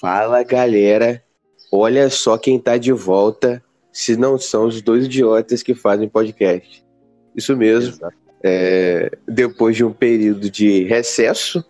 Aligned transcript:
Fala 0.00 0.42
galera, 0.42 1.22
olha 1.70 2.08
só 2.08 2.38
quem 2.38 2.58
tá 2.58 2.78
de 2.78 2.90
volta, 2.90 3.62
se 3.92 4.16
não 4.16 4.38
são 4.38 4.66
os 4.66 4.80
dois 4.80 5.04
idiotas 5.04 5.62
que 5.62 5.74
fazem 5.74 6.08
podcast. 6.08 6.82
Isso 7.36 7.54
mesmo, 7.54 7.98
é, 8.42 9.10
depois 9.28 9.76
de 9.76 9.84
um 9.84 9.92
período 9.92 10.48
de 10.48 10.84
recesso, 10.84 11.62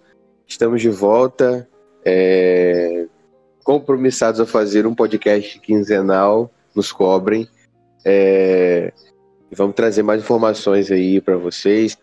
estamos 0.46 0.80
de 0.80 0.88
volta, 0.88 1.68
é, 2.04 3.06
compromissados 3.64 4.40
a 4.40 4.46
fazer 4.46 4.86
um 4.86 4.94
podcast 4.94 5.58
quinzenal, 5.58 6.52
nos 6.72 6.92
cobrem. 6.92 7.48
É, 8.04 8.92
vamos 9.50 9.74
trazer 9.74 10.04
mais 10.04 10.22
informações 10.22 10.88
aí 10.92 11.20
para 11.20 11.36
vocês, 11.36 11.98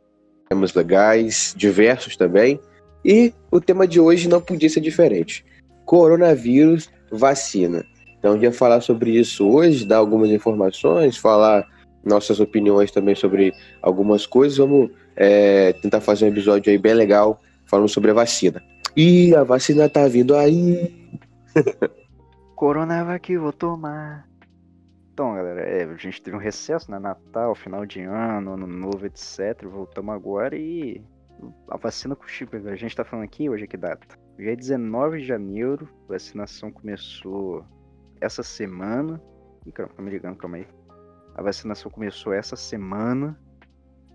temas 0.50 0.74
legais, 0.74 1.54
diversos 1.56 2.18
também. 2.18 2.60
E 3.06 3.34
o 3.50 3.62
tema 3.62 3.88
de 3.88 4.02
hoje 4.02 4.28
não 4.28 4.42
podia 4.42 4.70
ser 4.70 4.82
diferente 4.82 5.46
coronavírus, 5.88 6.92
vacina. 7.10 7.84
Então, 8.20 8.34
a 8.34 8.38
gente 8.38 8.56
falar 8.56 8.82
sobre 8.82 9.12
isso 9.18 9.50
hoje, 9.50 9.86
dar 9.86 9.98
algumas 9.98 10.30
informações, 10.30 11.18
falar 11.18 11.66
nossas 12.04 12.40
opiniões 12.40 12.92
também 12.92 13.16
sobre 13.16 13.54
algumas 13.82 14.26
coisas. 14.26 14.58
Vamos 14.58 14.92
é, 15.16 15.74
tentar 15.74 16.02
fazer 16.02 16.26
um 16.26 16.28
episódio 16.28 16.70
aí 16.72 16.78
bem 16.78 16.94
legal 16.94 17.40
falando 17.66 17.88
sobre 17.88 18.12
a 18.12 18.14
vacina. 18.14 18.62
E 18.96 19.34
a 19.34 19.44
vacina 19.44 19.88
tá 19.88 20.08
vindo 20.08 20.36
aí. 20.36 21.10
Coronavac 22.56 23.38
vou 23.38 23.54
tomar. 23.54 24.28
Então, 25.14 25.36
galera, 25.36 25.62
é, 25.62 25.84
a 25.84 25.96
gente 25.96 26.22
teve 26.22 26.36
um 26.36 26.40
recesso, 26.40 26.92
né? 26.92 27.00
Natal, 27.00 27.56
final 27.56 27.86
de 27.86 28.02
ano, 28.02 28.54
ano 28.54 28.68
novo, 28.68 29.06
etc. 29.06 29.64
Voltamos 29.64 30.14
agora 30.14 30.56
e 30.56 31.02
a 31.70 31.78
vacina 31.78 32.16
com 32.16 32.28
chip. 32.28 32.56
A 32.56 32.76
gente 32.76 32.96
tá 32.96 33.06
falando 33.06 33.26
aqui, 33.26 33.50
hoje 33.50 33.68
que 33.68 33.78
data? 33.78 34.27
Dia 34.38 34.56
19 34.56 35.20
de 35.20 35.26
janeiro, 35.26 35.90
a 36.08 36.14
vacinação 36.14 36.72
começou 36.72 37.66
essa 38.22 38.44
semana. 38.44 39.20
Ih, 39.66 39.72
calma, 39.72 39.96
me 39.98 40.12
ligando, 40.12 40.38
calma 40.38 40.58
aí. 40.58 40.68
A 41.34 41.42
vacinação 41.42 41.90
começou 41.90 42.32
essa 42.32 42.56
semana, 42.56 43.36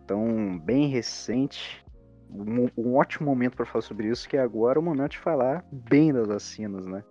então 0.05 0.61
bem 0.61 0.87
recente. 0.87 1.85
Um, 2.31 2.69
um 2.77 2.95
ótimo 2.95 3.27
momento 3.27 3.57
para 3.57 3.67
falar 3.67 3.83
sobre 3.83 4.09
isso, 4.09 4.29
que 4.29 4.37
é 4.37 4.41
agora 4.41 4.79
o 4.79 4.83
momento 4.83 5.11
de 5.11 5.19
falar 5.19 5.65
bem 5.73 6.13
das 6.13 6.29
vacinas, 6.29 6.87
né? 6.87 7.03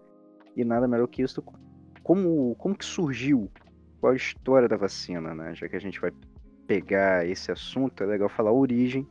E 0.55 0.63
nada 0.63 0.87
melhor 0.87 1.07
que 1.07 1.21
isso, 1.21 1.43
como, 2.01 2.55
como 2.55 2.77
que 2.77 2.85
surgiu, 2.85 3.51
qual 3.99 4.13
a 4.13 4.15
história 4.15 4.69
da 4.69 4.77
vacina, 4.77 5.35
né? 5.35 5.53
Já 5.53 5.67
que 5.67 5.75
a 5.75 5.81
gente 5.81 5.99
vai 5.99 6.13
pegar 6.65 7.27
esse 7.27 7.51
assunto, 7.51 8.05
é 8.05 8.07
legal 8.07 8.29
falar 8.29 8.51
a 8.51 8.53
origem 8.53 9.05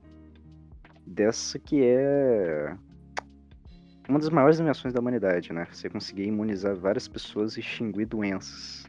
dessa 1.06 1.58
que 1.58 1.84
é 1.84 2.74
uma 4.10 4.18
das 4.18 4.28
maiores 4.28 4.58
invenções 4.58 4.92
da 4.92 5.00
humanidade, 5.00 5.52
né? 5.52 5.68
Você 5.70 5.88
conseguir 5.88 6.24
imunizar 6.24 6.74
várias 6.74 7.06
pessoas 7.06 7.56
e 7.56 7.60
extinguir 7.60 8.06
doenças. 8.06 8.84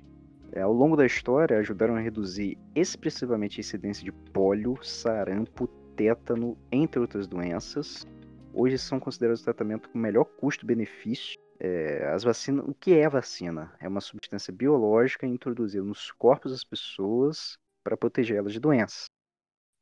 É, 0.51 0.61
ao 0.61 0.73
longo 0.73 0.97
da 0.97 1.05
história, 1.05 1.59
ajudaram 1.59 1.95
a 1.95 1.99
reduzir 1.99 2.57
expressivamente 2.75 3.59
a 3.59 3.61
incidência 3.61 4.03
de 4.03 4.11
pólio, 4.11 4.77
sarampo, 4.81 5.67
tétano, 5.95 6.57
entre 6.71 6.99
outras 6.99 7.27
doenças. 7.27 8.05
Hoje 8.51 8.79
são 8.79 8.99
considerados 8.99 9.41
o 9.41 9.43
tratamento 9.43 9.89
com 9.89 9.99
melhor 9.99 10.25
custo-benefício. 10.25 11.39
É, 11.59 12.09
as 12.11 12.23
vacinas, 12.23 12.65
o 12.67 12.73
que 12.73 12.95
é 12.95 13.07
vacina? 13.07 13.71
É 13.79 13.87
uma 13.87 14.01
substância 14.01 14.51
biológica 14.51 15.27
introduzida 15.27 15.83
nos 15.83 16.11
corpos 16.11 16.51
das 16.51 16.63
pessoas 16.63 17.59
para 17.83 17.95
protegê-las 17.95 18.51
de 18.51 18.59
doenças 18.59 19.05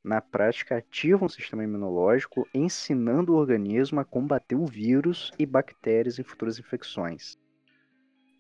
na 0.10 0.22
prática 0.22 0.78
ativam 0.78 1.28
o 1.28 1.30
sistema 1.30 1.64
imunológico, 1.64 2.48
ensinando 2.52 3.32
o 3.32 3.36
organismo 3.36 4.00
a 4.00 4.06
combater 4.06 4.56
o 4.56 4.66
vírus 4.66 5.32
e 5.38 5.46
bactérias 5.46 6.18
em 6.18 6.24
futuras 6.24 6.58
infecções. 6.58 7.38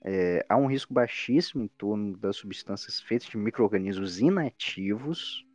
É, 0.03 0.43
há 0.49 0.57
um 0.57 0.65
risco 0.65 0.91
baixíssimo 0.91 1.63
em 1.63 1.67
torno 1.67 2.17
das 2.17 2.37
substâncias 2.37 2.99
feitas 2.99 3.29
de 3.29 3.37
micro-organismos 3.37 4.19
inativos. 4.19 5.45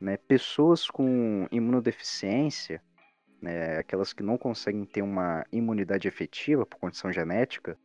Né? 0.00 0.16
Pessoas 0.16 0.90
com 0.90 1.46
imunodeficiência, 1.52 2.82
né, 3.40 3.78
aquelas 3.78 4.12
que 4.12 4.24
não 4.24 4.36
conseguem 4.36 4.84
ter 4.84 5.02
uma 5.02 5.46
imunidade 5.52 6.08
efetiva 6.08 6.66
por 6.66 6.80
condição 6.80 7.12
genética, 7.12 7.78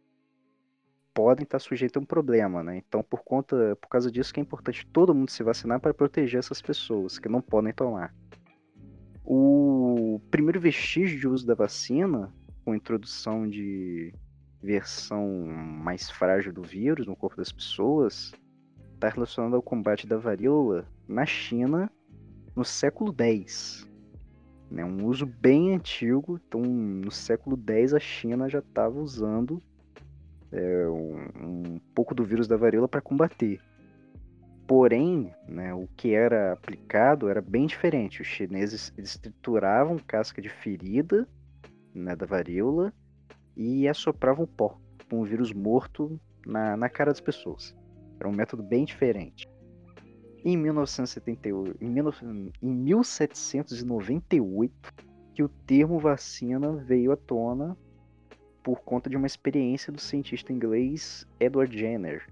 podem 1.14 1.44
estar 1.44 1.60
sujeitos 1.60 1.98
a 1.98 2.04
um 2.04 2.06
problema, 2.06 2.64
né? 2.64 2.78
Então, 2.78 3.04
por 3.04 3.24
conta, 3.24 3.76
por 3.80 3.88
causa 3.88 4.12
disso 4.12 4.34
que 4.34 4.40
é 4.40 4.44
importante 4.44 4.86
todo 4.88 5.14
mundo 5.14 5.32
se 5.32 5.44
vacinar 5.44 5.80
para 5.80 5.94
proteger 5.94 6.40
essas 6.40 6.62
pessoas 6.62 7.20
que 7.20 7.30
não 7.30 7.42
podem 7.42 7.74
tomar. 7.74 8.14
O 9.24 10.20
primeiro 10.30 10.60
vestígio 10.60 11.20
de 11.20 11.28
uso 11.28 11.46
da 11.46 11.56
vacina, 11.56 12.34
com 12.64 12.72
a 12.72 12.76
introdução 12.76 13.48
de 13.48 14.14
versão 14.62 15.46
mais 15.46 16.10
frágil 16.10 16.54
do 16.54 16.62
vírus 16.62 17.08
no 17.08 17.16
corpo 17.16 17.38
das 17.38 17.52
pessoas, 17.52 18.34
está 18.94 19.10
relacionado 19.10 19.56
ao 19.56 19.62
combate 19.62 20.06
da 20.06 20.18
varíola 20.18 20.88
na 21.08 21.26
China 21.26 21.92
no 22.56 22.64
século 22.64 23.14
X. 23.18 23.88
Né? 24.70 24.86
Um 24.86 25.06
uso 25.06 25.26
bem 25.26 25.74
antigo, 25.74 26.40
então 26.48 26.62
no 26.62 27.12
século 27.12 27.60
X 27.68 27.94
a 27.94 28.00
China 28.00 28.50
já 28.50 28.60
estava 28.60 29.00
usando 29.00 29.62
é, 30.52 30.88
um, 30.88 31.76
um, 31.76 31.80
pouco 31.96 32.14
do 32.14 32.24
vírus 32.24 32.48
da 32.48 32.58
varíola 32.58 32.88
para 32.88 33.02
combater. 33.02 33.60
Porém, 34.68 35.34
né, 35.48 35.74
o 35.74 35.88
que 35.98 36.14
era 36.14 36.54
aplicado 36.54 37.30
era 37.30 37.42
bem 37.42 37.66
diferente. 37.66 38.22
Os 38.22 38.28
chineses 38.28 38.94
eles 38.98 39.18
trituravam 39.18 39.98
casca 39.98 40.42
de 40.42 40.50
ferida 40.50 41.28
né, 41.94 42.16
da 42.16 42.26
varíola 42.26 42.94
e 43.56 43.88
assopravam 43.88 44.46
pó 44.46 44.80
com 45.10 45.22
o 45.22 45.26
vírus 45.26 45.52
morto 45.52 46.20
na, 46.46 46.78
na 46.78 46.90
cara 46.90 47.12
das 47.12 47.20
pessoas. 47.20 47.76
Era 48.20 48.30
um 48.30 48.34
método 48.34 48.64
bem 48.64 48.86
diferente. 48.86 49.50
Em, 50.44 50.58
1978, 50.58 51.78
em, 51.84 51.94
em 52.62 52.74
1798, 52.74 54.74
que 55.34 55.44
o 55.44 55.50
termo 55.50 56.00
vacina 56.00 56.72
veio 56.72 57.12
à 57.12 57.18
tona 57.18 57.78
por 58.64 58.82
conta 58.82 59.10
de 59.10 59.18
uma 59.18 59.28
experiência 59.28 59.92
do 59.92 60.00
cientista 60.00 60.54
inglês 60.54 61.28
Edward 61.40 61.78
Jenner. 61.78 62.28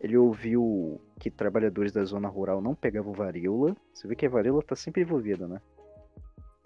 Ele 0.00 0.16
ouviu 0.16 1.00
que 1.18 1.30
trabalhadores 1.30 1.92
da 1.92 2.04
zona 2.04 2.28
rural 2.28 2.60
não 2.60 2.74
pegavam 2.74 3.12
varíola. 3.12 3.74
Você 3.92 4.06
vê 4.06 4.14
que 4.14 4.26
a 4.26 4.28
varíola 4.28 4.60
está 4.60 4.76
sempre 4.76 5.02
envolvida, 5.02 5.48
né? 5.48 5.60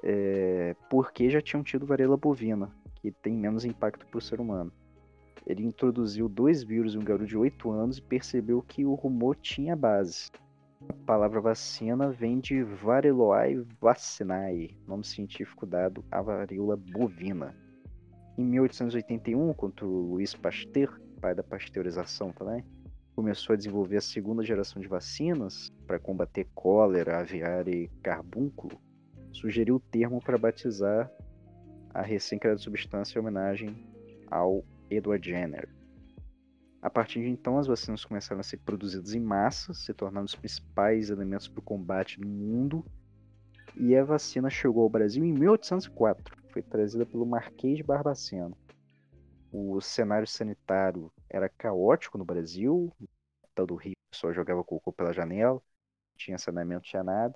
É, 0.02 0.74
porque 0.90 1.30
já 1.30 1.40
tinham 1.40 1.62
tido 1.62 1.86
varíola 1.86 2.16
bovina, 2.16 2.70
que 2.96 3.12
tem 3.12 3.34
menos 3.34 3.64
impacto 3.64 4.06
para 4.06 4.18
o 4.18 4.20
ser 4.20 4.40
humano. 4.40 4.72
Ele 5.46 5.64
introduziu 5.64 6.28
dois 6.28 6.62
vírus 6.62 6.94
em 6.94 6.98
um 6.98 7.04
garoto 7.04 7.26
de 7.26 7.36
8 7.36 7.70
anos 7.70 7.98
e 7.98 8.02
percebeu 8.02 8.60
que 8.60 8.84
o 8.84 8.94
rumor 8.94 9.36
tinha 9.36 9.74
base. 9.74 10.30
A 10.88 10.92
palavra 11.06 11.40
vacina 11.40 12.10
vem 12.10 12.38
de 12.38 12.62
Variolae 12.62 13.64
vacinae, 13.80 14.76
nome 14.86 15.04
científico 15.04 15.64
dado 15.64 16.04
à 16.10 16.20
varíola 16.20 16.76
bovina. 16.76 17.54
Em 18.38 18.44
1881, 18.44 19.52
quando 19.52 19.84
Louis 19.84 20.32
Pasteur, 20.32 21.00
pai 21.20 21.34
da 21.34 21.42
pasteurização 21.42 22.30
também, 22.30 22.64
começou 23.16 23.52
a 23.52 23.56
desenvolver 23.56 23.96
a 23.96 24.00
segunda 24.00 24.44
geração 24.44 24.80
de 24.80 24.86
vacinas 24.86 25.72
para 25.88 25.98
combater 25.98 26.46
cólera, 26.54 27.18
aviária 27.18 27.74
e 27.74 27.88
carbúnculo, 28.00 28.80
sugeriu 29.32 29.74
o 29.74 29.80
termo 29.80 30.22
para 30.22 30.38
batizar 30.38 31.10
a 31.92 32.00
recém-criada 32.00 32.60
substância 32.60 33.18
em 33.18 33.20
homenagem 33.20 33.74
ao 34.30 34.64
Edward 34.88 35.28
Jenner. 35.28 35.68
A 36.80 36.88
partir 36.88 37.20
de 37.22 37.30
então, 37.30 37.58
as 37.58 37.66
vacinas 37.66 38.04
começaram 38.04 38.38
a 38.38 38.44
ser 38.44 38.58
produzidas 38.58 39.14
em 39.14 39.20
massa, 39.20 39.74
se 39.74 39.92
tornando 39.92 40.26
os 40.26 40.36
principais 40.36 41.10
elementos 41.10 41.48
para 41.48 41.58
o 41.58 41.64
combate 41.64 42.20
no 42.20 42.28
mundo, 42.28 42.84
e 43.76 43.96
a 43.96 44.04
vacina 44.04 44.48
chegou 44.48 44.84
ao 44.84 44.88
Brasil 44.88 45.24
em 45.24 45.32
1804 45.32 46.37
foi 46.48 46.62
trazida 46.62 47.06
pelo 47.06 47.26
Marquês 47.26 47.76
de 47.76 47.82
Barbacena. 47.82 48.56
O 49.52 49.80
cenário 49.80 50.26
sanitário 50.26 51.10
era 51.28 51.48
caótico 51.48 52.18
no 52.18 52.24
Brasil, 52.24 52.92
tal 53.54 53.66
do 53.66 53.74
Rio, 53.74 53.94
pessoal 54.10 54.32
jogava 54.32 54.64
cocô 54.64 54.92
pela 54.92 55.12
janela, 55.12 55.54
não 55.54 56.16
tinha 56.16 56.38
saneamento, 56.38 56.82
não 56.82 56.90
tinha 56.90 57.04
nada. 57.04 57.34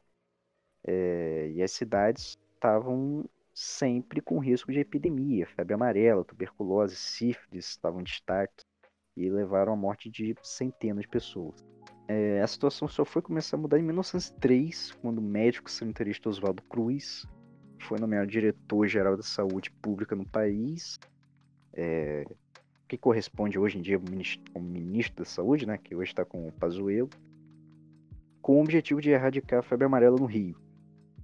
É, 0.84 1.50
e 1.54 1.62
as 1.62 1.70
cidades 1.70 2.36
estavam 2.54 3.24
sempre 3.54 4.20
com 4.20 4.38
risco 4.38 4.72
de 4.72 4.80
epidemia, 4.80 5.46
febre 5.46 5.74
amarela, 5.74 6.24
tuberculose, 6.24 6.96
sífilis 6.96 7.66
estavam 7.66 8.00
em 8.00 8.04
destaque 8.04 8.64
e 9.16 9.28
levaram 9.28 9.74
à 9.74 9.76
morte 9.76 10.10
de 10.10 10.34
centenas 10.42 11.02
de 11.02 11.08
pessoas. 11.08 11.54
É, 12.08 12.40
a 12.40 12.46
situação 12.46 12.88
só 12.88 13.04
foi 13.04 13.22
começar 13.22 13.56
a 13.56 13.60
mudar 13.60 13.78
em 13.78 13.82
1903, 13.82 14.92
quando 15.00 15.18
o 15.18 15.22
médico 15.22 15.70
sanitarista 15.70 16.28
Oswaldo 16.28 16.62
Cruz 16.62 17.26
foi 17.82 17.98
nomeado 17.98 18.26
diretor-geral 18.26 19.16
da 19.16 19.22
saúde 19.22 19.70
pública 19.70 20.14
no 20.14 20.24
país, 20.24 20.98
é, 21.74 22.24
que 22.88 22.96
corresponde 22.96 23.58
hoje 23.58 23.78
em 23.78 23.82
dia 23.82 24.00
ao 24.54 24.60
ministro, 24.60 25.24
da 25.24 25.24
saúde, 25.24 25.66
né, 25.66 25.78
que 25.78 25.94
hoje 25.94 26.10
está 26.10 26.24
com 26.24 26.46
o 26.46 26.52
Pazuello, 26.52 27.10
com 28.40 28.58
o 28.58 28.60
objetivo 28.60 29.00
de 29.00 29.10
erradicar 29.10 29.60
a 29.60 29.62
febre 29.62 29.86
amarela 29.86 30.16
no 30.16 30.26
Rio. 30.26 30.56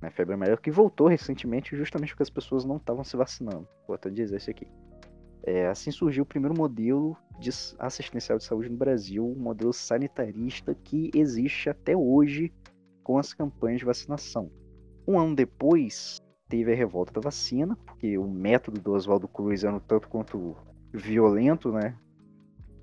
Né, 0.01 0.11
febre 0.11 0.35
amarela 0.35 0.57
que 0.57 0.71
voltou 0.71 1.09
recentemente 1.09 1.77
justamente 1.77 2.11
porque 2.11 2.23
as 2.23 2.31
pessoas 2.31 2.65
não 2.65 2.77
estavam 2.77 3.05
se 3.05 3.17
vacinando. 3.17 3.69
Vou 3.87 3.95
até 3.95 4.09
dizer 4.09 4.37
isso 4.37 4.51
aqui. 4.51 4.67
É, 5.43 5.67
assim 5.67 5.91
surgiu 5.91 6.25
o 6.25 6.27
primeiro 6.27 6.57
modelo 6.57 7.17
de 7.39 7.51
assistencial 7.79 8.39
de 8.39 8.45
saúde 8.45 8.69
no 8.69 8.77
Brasil, 8.77 9.27
um 9.27 9.39
modelo 9.39 9.73
sanitarista 9.73 10.75
que 10.75 11.11
existe 11.15 11.71
até 11.71 11.97
hoje 11.97 12.53
com 13.03 13.19
as 13.19 13.33
campanhas 13.33 13.81
de 13.81 13.87
vacinação. 13.87 14.51
Um 15.07 15.19
ano 15.19 15.35
depois, 15.35 16.21
teve 16.49 16.73
a 16.73 16.77
revolta 16.77 17.13
da 17.13 17.21
vacina, 17.21 17.77
porque 17.85 18.17
o 18.17 18.27
método 18.27 18.81
do 18.81 18.93
Oswaldo 18.93 19.29
Cruz 19.29 19.65
era 19.65 19.75
um 19.75 19.81
tanto 19.81 20.09
quanto 20.09 20.57
violento, 20.93 21.71
né? 21.71 21.97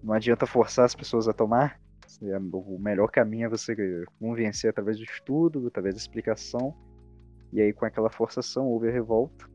Não 0.04 0.14
adianta 0.14 0.46
forçar 0.46 0.86
as 0.86 0.96
pessoas 0.96 1.28
a 1.28 1.34
tomar. 1.34 1.80
O 2.22 2.78
melhor 2.80 3.10
caminho 3.10 3.46
é 3.46 3.50
você 3.50 3.76
convencer 4.20 4.70
através 4.70 4.98
do 4.98 5.04
estudo, 5.04 5.68
através 5.68 5.96
da 5.96 6.00
explicação. 6.00 6.74
E 7.52 7.60
aí, 7.60 7.74
com 7.74 7.86
aquela 7.86 8.10
forçação, 8.10 8.68
houve 8.68 8.88
a 8.88 8.92
revolta. 8.92 9.50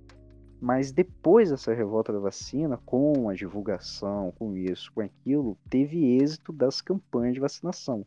Mas 0.61 0.93
depois 0.93 1.51
dessa 1.51 1.73
revolta 1.73 2.13
da 2.13 2.19
vacina, 2.19 2.77
com 2.85 3.31
a 3.31 3.35
divulgação, 3.35 4.33
com 4.39 4.56
isso, 4.56 4.93
com 4.93 5.01
aquilo, 5.01 5.56
teve 5.71 6.17
êxito 6.17 6.53
das 6.53 6.81
campanhas 6.81 7.35
de 7.35 7.41
vacinação. 7.41 8.05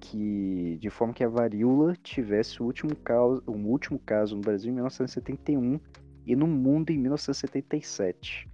Que, 0.00 0.78
de 0.80 0.90
forma 0.90 1.12
que 1.12 1.22
a 1.22 1.28
varíola 1.28 1.94
tivesse 1.94 2.62
o 2.62 2.66
último 2.66 2.96
caso, 2.96 3.42
um 3.46 3.66
último 3.66 3.98
caso 3.98 4.34
no 4.34 4.40
Brasil 4.40 4.70
em 4.70 4.74
1971 4.74 5.78
e 6.26 6.34
no 6.34 6.46
mundo 6.46 6.90
em 6.90 6.98
1977. 6.98 8.48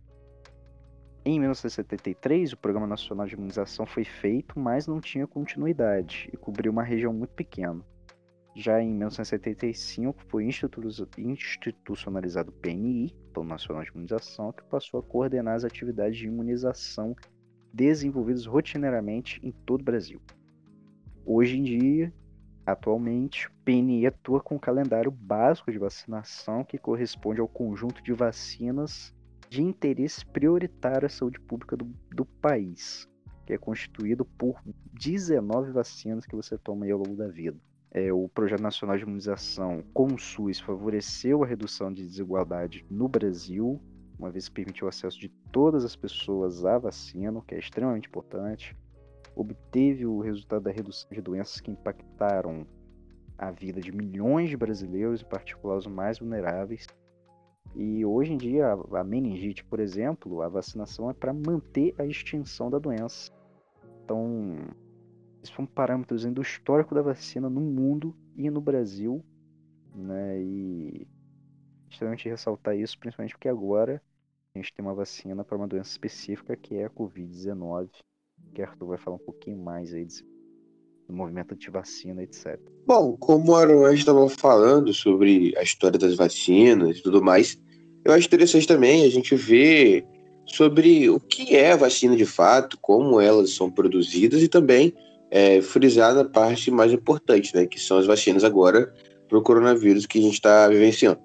Em 1.25 1.41
1973, 1.41 2.53
o 2.53 2.57
Programa 2.57 2.87
Nacional 2.87 3.27
de 3.27 3.35
Imunização 3.35 3.85
foi 3.85 4.05
feito, 4.05 4.59
mas 4.59 4.87
não 4.87 5.01
tinha 5.01 5.27
continuidade 5.27 6.31
e 6.33 6.37
cobriu 6.37 6.71
uma 6.71 6.85
região 6.85 7.13
muito 7.13 7.35
pequena. 7.35 7.85
Já 8.55 8.81
em 8.81 8.91
1975 8.91 10.23
foi 10.29 10.45
institucionalizado 10.45 12.51
o 12.51 12.55
PNI, 12.55 13.15
Plano 13.35 13.51
Nacional 13.51 13.83
de 13.83 13.91
Imunização, 13.91 14.53
que 14.53 14.63
passou 14.65 15.01
a 15.01 15.03
coordenar 15.03 15.57
as 15.57 15.65
atividades 15.65 16.17
de 16.17 16.27
imunização 16.27 17.15
desenvolvidas 17.73 18.47
rotineiramente 18.47 19.41
em 19.43 19.53
todo 19.53 19.83
o 19.83 19.85
Brasil. 19.85 20.21
Hoje 21.27 21.59
em 21.59 21.63
dia, 21.65 22.15
atualmente, 22.65 23.49
o 23.49 23.51
PNI 23.65 24.07
atua 24.07 24.41
com 24.41 24.55
um 24.55 24.59
calendário 24.59 25.11
básico 25.11 25.73
de 25.73 25.79
vacinação 25.79 26.65
que 26.65 26.79
corresponde 26.79 27.41
ao 27.41 27.49
conjunto 27.49 28.03
de 28.03 28.13
vacinas 28.13 29.13
de 29.51 29.63
interesse 29.63 30.25
prioritário 30.25 31.07
à 31.07 31.09
saúde 31.11 31.41
pública 31.41 31.77
do, 31.77 31.85
do 32.15 32.25
país, 32.25 33.09
que 33.45 33.53
é 33.53 33.59
constituído 33.59 34.25
por 34.25 34.63
19 34.95 35.73
vacinas 35.73 36.25
que 36.25 36.35
você 36.35 36.57
toma 36.57 36.91
ao 36.91 36.99
longo 36.99 37.17
da 37.17 37.29
vida 37.29 37.59
é, 37.97 38.13
o 38.13 38.29
Projeto 38.29 38.63
Nacional 38.63 38.99
de 38.99 39.05
Imunização 39.05 39.83
com 39.95 40.07
o 40.07 40.19
SUS 40.19 40.61
favoreceu 40.61 41.43
a 41.43 41.47
redução 41.47 41.91
de 41.91 42.05
desigualdade 42.05 42.85
no 42.91 43.09
Brasil, 43.09 43.81
uma 44.19 44.31
vez 44.31 44.49
que 44.49 44.55
permitiu 44.55 44.85
o 44.85 44.91
acesso 44.91 45.19
de 45.19 45.31
todas 45.51 45.83
as 45.83 45.97
pessoas 45.97 46.63
à 46.67 46.77
vacina, 46.77 47.39
o 47.39 47.43
que 47.43 47.55
é 47.55 47.59
extremamente 47.59 48.07
importante. 48.07 48.77
Obteve 49.37 50.07
o 50.07 50.21
resultado 50.21 50.63
da 50.63 50.71
redução 50.71 51.11
de 51.13 51.21
doenças 51.21 51.61
que 51.61 51.71
impactaram 51.71 52.67
a 53.37 53.51
vida 53.51 53.81
de 53.83 53.93
milhões 53.93 54.49
de 54.49 54.57
brasileiros, 54.57 55.21
em 55.21 55.27
particular 55.27 55.77
os 55.77 55.87
mais 55.87 56.19
vulneráveis. 56.19 56.87
E 57.75 58.03
hoje 58.05 58.33
em 58.33 58.39
dia, 58.39 58.73
a 58.73 59.05
meningite, 59.05 59.63
por 59.63 59.79
exemplo, 59.79 60.41
a 60.41 60.49
vacinação 60.49 61.11
é 61.11 61.13
para 61.13 61.35
manter 61.35 61.95
a 61.99 62.07
extinção 62.07 62.71
da 62.71 62.79
doença. 62.79 63.31
Então, 64.03 64.57
esses 65.43 65.55
foram 65.55 65.67
parâmetros 65.67 66.25
do 66.25 66.41
histórico 66.41 66.95
da 66.95 67.03
vacina 67.03 67.51
no 67.51 67.61
mundo 67.61 68.17
e 68.35 68.49
no 68.49 68.61
Brasil, 68.61 69.23
né? 69.95 70.41
E 70.41 71.07
extremamente 71.91 72.29
ressaltar 72.29 72.75
isso, 72.77 72.99
principalmente 72.99 73.35
porque 73.35 73.49
agora 73.49 74.03
a 74.55 74.59
gente 74.59 74.73
tem 74.73 74.85
uma 74.85 74.95
vacina 74.95 75.45
para 75.45 75.57
uma 75.59 75.69
doença 75.69 75.91
específica 75.91 76.57
que 76.57 76.77
é 76.77 76.87
a 76.87 76.91
Covid-19, 76.91 77.91
que 78.57 78.63
Arthur 78.63 78.87
vai 78.87 78.99
falar 78.99 79.17
um 79.17 79.25
pouquinho 79.25 79.59
mais 79.59 79.93
aí 79.93 80.07
do 81.07 81.15
movimento 81.15 81.53
anti-vacina, 81.53 82.23
etc. 82.23 82.59
Bom, 82.87 83.15
como 83.19 83.53
o 83.53 83.55
Aron 83.55 83.93
estava 83.93 84.27
falando 84.31 84.95
sobre 84.95 85.55
a 85.59 85.63
história 85.63 85.99
das 85.99 86.17
vacinas 86.17 86.97
e 86.97 87.03
tudo 87.03 87.23
mais, 87.23 87.61
eu 88.03 88.13
acho 88.15 88.27
interessante 88.27 88.67
também 88.67 89.05
a 89.05 89.11
gente 89.11 89.37
ver 89.37 90.07
sobre 90.47 91.11
o 91.11 91.21
que 91.21 91.55
é 91.55 91.77
vacina 91.77 92.17
de 92.17 92.25
fato, 92.25 92.79
como 92.81 93.21
elas 93.21 93.51
são 93.51 93.71
produzidas 93.71 94.43
e 94.43 94.49
também 94.49 94.95
é, 95.31 95.61
frisar 95.61 96.17
a 96.17 96.25
parte 96.25 96.71
mais 96.71 96.93
importante, 96.93 97.55
né, 97.55 97.67
que 97.67 97.79
são 97.79 97.99
as 97.99 98.07
vacinas 98.07 98.43
agora 98.43 98.91
para 99.29 99.37
o 99.37 99.43
coronavírus 99.43 100.07
que 100.07 100.19
a 100.19 100.23
gente 100.23 100.35
está 100.35 100.67
vivenciando. 100.69 101.21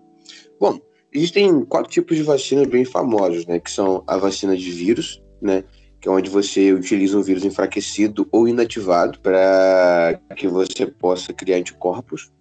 Bom, 0.60 0.80
existem 1.14 1.64
quatro 1.64 1.92
tipos 1.92 2.18
de 2.18 2.24
vacinas 2.24 2.68
bem 2.68 2.84
famosos, 2.84 3.46
né, 3.46 3.58
que 3.58 3.72
são 3.72 4.04
a 4.06 4.18
vacina 4.18 4.58
de 4.58 4.70
vírus, 4.70 5.24
né, 5.42 5.64
que 6.02 6.10
é 6.10 6.12
onde 6.12 6.30
você 6.30 6.74
utiliza 6.74 7.16
um 7.16 7.22
vírus 7.22 7.46
enfraquecido 7.46 8.28
ou 8.32 8.48
inativado 8.48 9.20
para 9.20 10.20
que 10.36 10.48
você 10.48 10.88
possa 10.88 11.32
criar 11.32 11.58
anticorpos. 11.58 12.32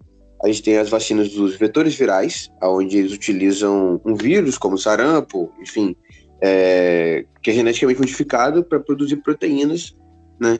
A 0.42 0.46
gente 0.46 0.62
tem 0.62 0.78
as 0.78 0.88
vacinas 0.88 1.28
dos 1.28 1.56
vetores 1.56 1.94
virais, 1.94 2.50
onde 2.62 2.96
eles 2.96 3.12
utilizam 3.12 4.00
um 4.02 4.14
vírus 4.14 4.56
como 4.56 4.78
sarampo, 4.78 5.52
enfim, 5.60 5.94
é, 6.40 7.26
que 7.42 7.50
é 7.50 7.54
geneticamente 7.54 8.00
modificado 8.00 8.64
para 8.64 8.80
produzir 8.80 9.16
proteínas, 9.16 9.94
né, 10.40 10.58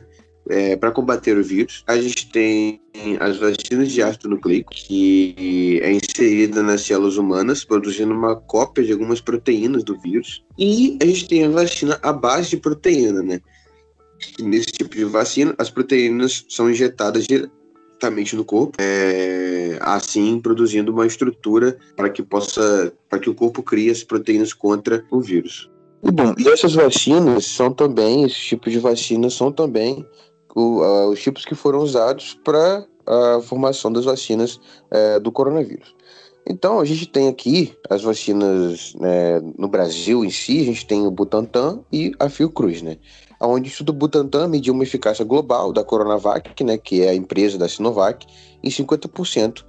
é, 0.51 0.75
para 0.75 0.91
combater 0.91 1.37
o 1.37 1.43
vírus. 1.43 1.83
A 1.87 1.97
gente 1.97 2.29
tem 2.29 2.81
as 3.19 3.37
vacinas 3.37 3.89
de 3.89 4.03
ácido 4.03 4.29
nucleico, 4.29 4.71
que 4.73 5.79
é 5.81 5.93
inserida 5.93 6.61
nas 6.61 6.81
células 6.81 7.15
humanas, 7.15 7.63
produzindo 7.63 8.13
uma 8.13 8.35
cópia 8.35 8.83
de 8.83 8.91
algumas 8.91 9.21
proteínas 9.21 9.83
do 9.83 9.97
vírus. 9.97 10.43
E 10.59 10.99
a 11.01 11.05
gente 11.05 11.27
tem 11.27 11.45
a 11.45 11.49
vacina 11.49 11.97
à 12.03 12.11
base 12.11 12.49
de 12.49 12.57
proteína, 12.57 13.23
né? 13.23 13.39
Nesse 14.39 14.67
tipo 14.67 14.93
de 14.93 15.05
vacina, 15.05 15.55
as 15.57 15.69
proteínas 15.69 16.45
são 16.49 16.69
injetadas 16.69 17.25
diretamente 17.25 18.35
no 18.35 18.43
corpo, 18.43 18.77
é, 18.79 19.79
assim 19.79 20.39
produzindo 20.39 20.91
uma 20.91 21.07
estrutura 21.07 21.77
para 21.95 22.09
que 22.09 22.21
possa, 22.21 22.93
para 23.09 23.19
que 23.19 23.29
o 23.29 23.33
corpo 23.33 23.63
crie 23.63 23.89
as 23.89 24.03
proteínas 24.03 24.53
contra 24.53 25.03
o 25.09 25.21
vírus. 25.21 25.71
E 26.03 26.11
bom, 26.11 26.33
e 26.37 26.49
essas 26.49 26.73
vacinas 26.73 27.45
são 27.45 27.71
também, 27.71 28.23
esses 28.23 28.39
tipos 28.39 28.73
de 28.73 28.79
vacinas 28.79 29.33
são 29.35 29.51
também 29.51 30.05
o, 30.55 30.81
uh, 30.81 31.09
os 31.09 31.21
tipos 31.21 31.45
que 31.45 31.55
foram 31.55 31.79
usados 31.79 32.37
para 32.43 32.85
a 33.05 33.41
formação 33.41 33.91
das 33.91 34.05
vacinas 34.05 34.59
uh, 34.91 35.19
do 35.19 35.31
coronavírus. 35.31 35.95
Então, 36.47 36.79
a 36.79 36.85
gente 36.85 37.05
tem 37.05 37.27
aqui 37.27 37.75
as 37.89 38.01
vacinas 38.01 38.93
né, 38.95 39.39
no 39.57 39.67
Brasil 39.67 40.25
em 40.25 40.29
si, 40.31 40.61
a 40.61 40.65
gente 40.65 40.87
tem 40.87 41.05
o 41.05 41.11
Butantan 41.11 41.81
e 41.91 42.11
a 42.19 42.29
Fiocruz, 42.29 42.81
né? 42.81 42.97
Onde 43.39 43.67
o 43.67 43.71
Instituto 43.71 43.95
Butantan 43.95 44.47
mediu 44.47 44.73
uma 44.73 44.83
eficácia 44.83 45.23
global 45.25 45.71
da 45.71 45.83
Coronavac, 45.83 46.63
né, 46.63 46.77
que 46.77 47.03
é 47.03 47.09
a 47.09 47.15
empresa 47.15 47.57
da 47.57 47.67
Sinovac, 47.67 48.25
em 48.63 48.69
50%. 48.69 49.63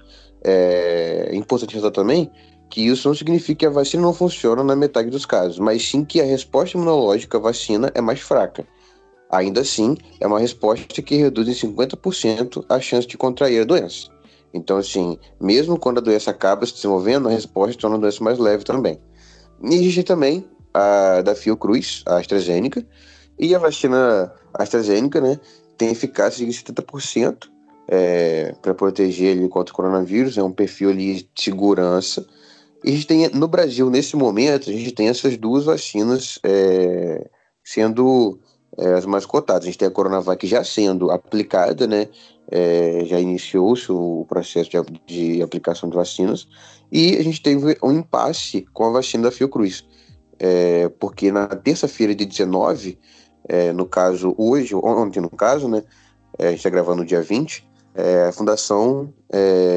É, 0.44 1.28
é 1.30 1.36
importante 1.36 1.74
ressaltar 1.74 2.04
também 2.04 2.30
que 2.68 2.86
isso 2.86 3.06
não 3.06 3.14
significa 3.14 3.60
que 3.60 3.66
a 3.66 3.70
vacina 3.70 4.02
não 4.02 4.14
funciona 4.14 4.64
na 4.64 4.74
metade 4.74 5.10
dos 5.10 5.26
casos, 5.26 5.58
mas 5.58 5.86
sim 5.86 6.04
que 6.04 6.22
a 6.22 6.24
resposta 6.24 6.76
imunológica 6.76 7.36
à 7.36 7.40
vacina 7.40 7.92
é 7.94 8.00
mais 8.00 8.20
fraca. 8.20 8.66
Ainda 9.32 9.62
assim, 9.62 9.96
é 10.20 10.26
uma 10.26 10.38
resposta 10.38 11.00
que 11.00 11.16
reduz 11.16 11.48
em 11.48 11.68
50% 11.68 12.66
a 12.68 12.78
chance 12.78 13.08
de 13.08 13.16
contrair 13.16 13.62
a 13.62 13.64
doença. 13.64 14.10
Então, 14.52 14.76
assim, 14.76 15.18
mesmo 15.40 15.78
quando 15.78 15.98
a 15.98 16.02
doença 16.02 16.30
acaba 16.30 16.66
se 16.66 16.74
desenvolvendo, 16.74 17.28
a 17.28 17.32
resposta 17.32 17.80
torna 17.80 17.96
a 17.96 18.00
doença 18.00 18.22
mais 18.22 18.38
leve 18.38 18.62
também. 18.62 19.00
E 19.62 19.74
existe 19.74 20.02
também 20.02 20.44
a 20.74 21.22
da 21.22 21.34
Fiocruz, 21.34 22.02
a 22.06 22.18
AstraZeneca, 22.18 22.86
e 23.38 23.54
a 23.54 23.58
vacina 23.58 24.30
AstraZeneca, 24.52 25.20
né, 25.20 25.40
tem 25.78 25.90
eficácia 25.90 26.44
de 26.44 26.52
70% 26.52 27.48
é, 27.88 28.54
para 28.60 28.74
proteger 28.74 29.36
ele 29.36 29.48
contra 29.48 29.72
o 29.72 29.76
coronavírus, 29.76 30.36
é 30.36 30.42
um 30.42 30.52
perfil 30.52 30.90
ali 30.90 31.14
de 31.34 31.42
segurança. 31.42 32.26
E 32.84 32.90
a 32.90 32.92
gente 32.92 33.06
tem, 33.06 33.28
no 33.30 33.48
Brasil, 33.48 33.88
nesse 33.88 34.14
momento, 34.14 34.68
a 34.68 34.72
gente 34.72 34.92
tem 34.92 35.08
essas 35.08 35.38
duas 35.38 35.64
vacinas 35.64 36.38
é, 36.42 37.30
sendo 37.64 38.38
é, 38.78 38.94
as 38.94 39.04
mais 39.04 39.26
cotadas. 39.26 39.64
A 39.64 39.66
gente 39.66 39.78
tem 39.78 39.88
a 39.88 39.90
Coronavac 39.90 40.46
já 40.46 40.64
sendo 40.64 41.10
aplicada, 41.10 41.86
né? 41.86 42.08
É, 42.50 43.04
já 43.06 43.20
iniciou-se 43.20 43.90
o 43.90 44.26
processo 44.28 44.68
de, 44.68 45.36
de, 45.36 45.42
aplicação 45.42 45.88
de 45.88 45.96
vacinas 45.96 46.46
e 46.90 47.16
a 47.16 47.22
gente 47.22 47.40
teve 47.40 47.78
um 47.82 47.92
impasse 47.92 48.66
com 48.74 48.84
a 48.84 48.90
vacina 48.90 49.24
da 49.24 49.30
Fiocruz, 49.30 49.86
é, 50.38 50.88
porque 51.00 51.32
na 51.32 51.46
terça-feira 51.46 52.14
de 52.14 52.26
19, 52.26 52.98
é, 53.48 53.72
no 53.72 53.86
caso 53.86 54.34
hoje, 54.36 54.74
ontem 54.74 55.20
no 55.20 55.30
caso, 55.30 55.68
né, 55.68 55.82
é, 56.38 56.48
a 56.48 56.50
gente 56.50 56.58
está 56.58 56.68
gravando 56.68 56.98
no 56.98 57.06
dia 57.06 57.22
20, 57.22 57.66
é, 57.94 58.24
a 58.24 58.32
Fundação 58.32 59.12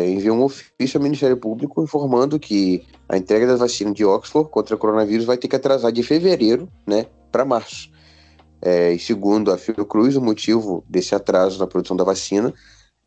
enviou 0.08 0.38
um 0.38 0.44
ofício 0.44 0.98
ao 0.98 1.04
Ministério 1.04 1.38
Público 1.38 1.82
informando 1.82 2.40
que 2.40 2.84
a 3.08 3.16
entrega 3.16 3.48
da 3.48 3.56
vacina 3.56 3.94
de 3.94 4.04
Oxford 4.04 4.50
contra 4.50 4.76
o 4.76 4.78
coronavírus 4.78 5.26
vai 5.26 5.38
ter 5.38 5.48
que 5.48 5.56
atrasar 5.56 5.92
de 5.92 6.04
fevereiro 6.04 6.68
né, 6.86 7.06
para 7.32 7.46
março. 7.46 7.95
É, 8.66 8.94
e 8.94 8.98
segundo 8.98 9.52
a 9.52 9.60
Fiocruz, 9.60 10.16
o 10.16 10.22
motivo 10.22 10.84
desse 10.90 11.14
atraso 11.14 11.60
na 11.60 11.68
produção 11.68 11.96
da 11.96 12.04
vacina 12.04 12.52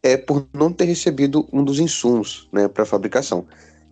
é 0.00 0.16
por 0.16 0.46
não 0.54 0.72
ter 0.72 0.84
recebido 0.84 1.48
um 1.52 1.64
dos 1.64 1.80
insumos 1.80 2.48
né, 2.52 2.68
para 2.68 2.86
fabricação. 2.86 3.44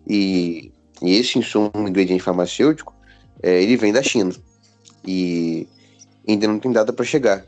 E, 0.07 0.71
e, 1.01 1.17
esse 1.17 1.37
insumo, 1.37 1.69
um 1.75 1.85
ingrediente 1.85 2.23
farmacêutico, 2.23 2.95
é, 3.43 3.61
ele 3.61 3.75
vem 3.75 3.91
da 3.91 4.01
China. 4.01 4.33
E 5.05 5.67
ainda 6.25 6.47
não 6.47 6.57
tem 6.57 6.71
data 6.71 6.93
para 6.93 7.03
chegar. 7.03 7.45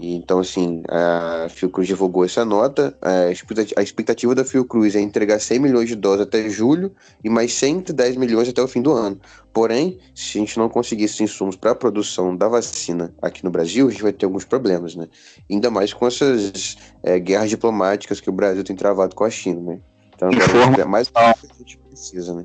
Então, 0.00 0.38
assim, 0.38 0.84
a 0.88 1.48
Fiocruz 1.50 1.88
divulgou 1.88 2.24
essa 2.24 2.44
nota. 2.44 2.96
A 3.02 3.82
expectativa 3.82 4.32
da 4.32 4.44
Fiocruz 4.44 4.94
é 4.94 5.00
entregar 5.00 5.40
100 5.40 5.58
milhões 5.58 5.88
de 5.88 5.96
doses 5.96 6.20
até 6.20 6.48
julho 6.48 6.94
e 7.24 7.28
mais 7.28 7.52
110 7.54 8.16
milhões 8.16 8.48
até 8.48 8.62
o 8.62 8.68
fim 8.68 8.80
do 8.80 8.92
ano. 8.92 9.20
Porém, 9.52 9.98
se 10.14 10.38
a 10.38 10.40
gente 10.40 10.56
não 10.56 10.68
conseguir 10.68 11.04
esses 11.04 11.20
insumos 11.20 11.56
para 11.56 11.72
a 11.72 11.74
produção 11.74 12.36
da 12.36 12.46
vacina 12.46 13.12
aqui 13.20 13.42
no 13.42 13.50
Brasil, 13.50 13.88
a 13.88 13.90
gente 13.90 14.02
vai 14.02 14.12
ter 14.12 14.26
alguns 14.26 14.44
problemas, 14.44 14.94
né? 14.94 15.08
Ainda 15.50 15.68
mais 15.68 15.92
com 15.92 16.06
essas 16.06 16.76
é, 17.02 17.18
guerras 17.18 17.50
diplomáticas 17.50 18.20
que 18.20 18.30
o 18.30 18.32
Brasil 18.32 18.62
tem 18.62 18.76
travado 18.76 19.16
com 19.16 19.24
a 19.24 19.30
China, 19.30 19.60
né? 19.60 19.80
Então, 20.14 20.28
agora 20.28 20.80
é 20.80 20.84
mais 20.84 21.08
do 21.08 21.12
que 21.12 21.18
a 21.18 21.34
gente 21.58 21.78
precisa, 21.78 22.34
né? 22.34 22.44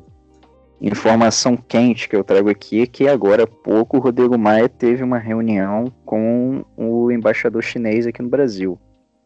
Informação 0.82 1.56
quente 1.56 2.10
que 2.10 2.16
eu 2.16 2.24
trago 2.24 2.50
aqui 2.50 2.82
é 2.82 2.88
que 2.88 3.08
agora 3.08 3.44
há 3.44 3.48
pouco 3.48 3.98
o 3.98 4.00
Rodrigo 4.00 4.38
Maia 4.38 4.68
teve 4.68 5.04
uma 5.04 5.18
reunião 5.18 5.86
com 6.06 6.66
o 6.76 7.12
embaixador 7.12 7.62
chinês 7.64 8.06
aqui 8.06 8.22
no 8.22 8.30
Brasil. 8.30 8.78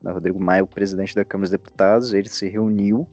O 0.04 0.12
Rodrigo 0.12 0.40
Maia, 0.40 0.64
o 0.64 0.68
presidente 0.68 1.16
da 1.16 1.26
Câmara 1.26 1.46
dos 1.46 1.52
Deputados, 1.52 2.14
ele 2.14 2.30
se 2.30 2.48
reuniu 2.48 3.08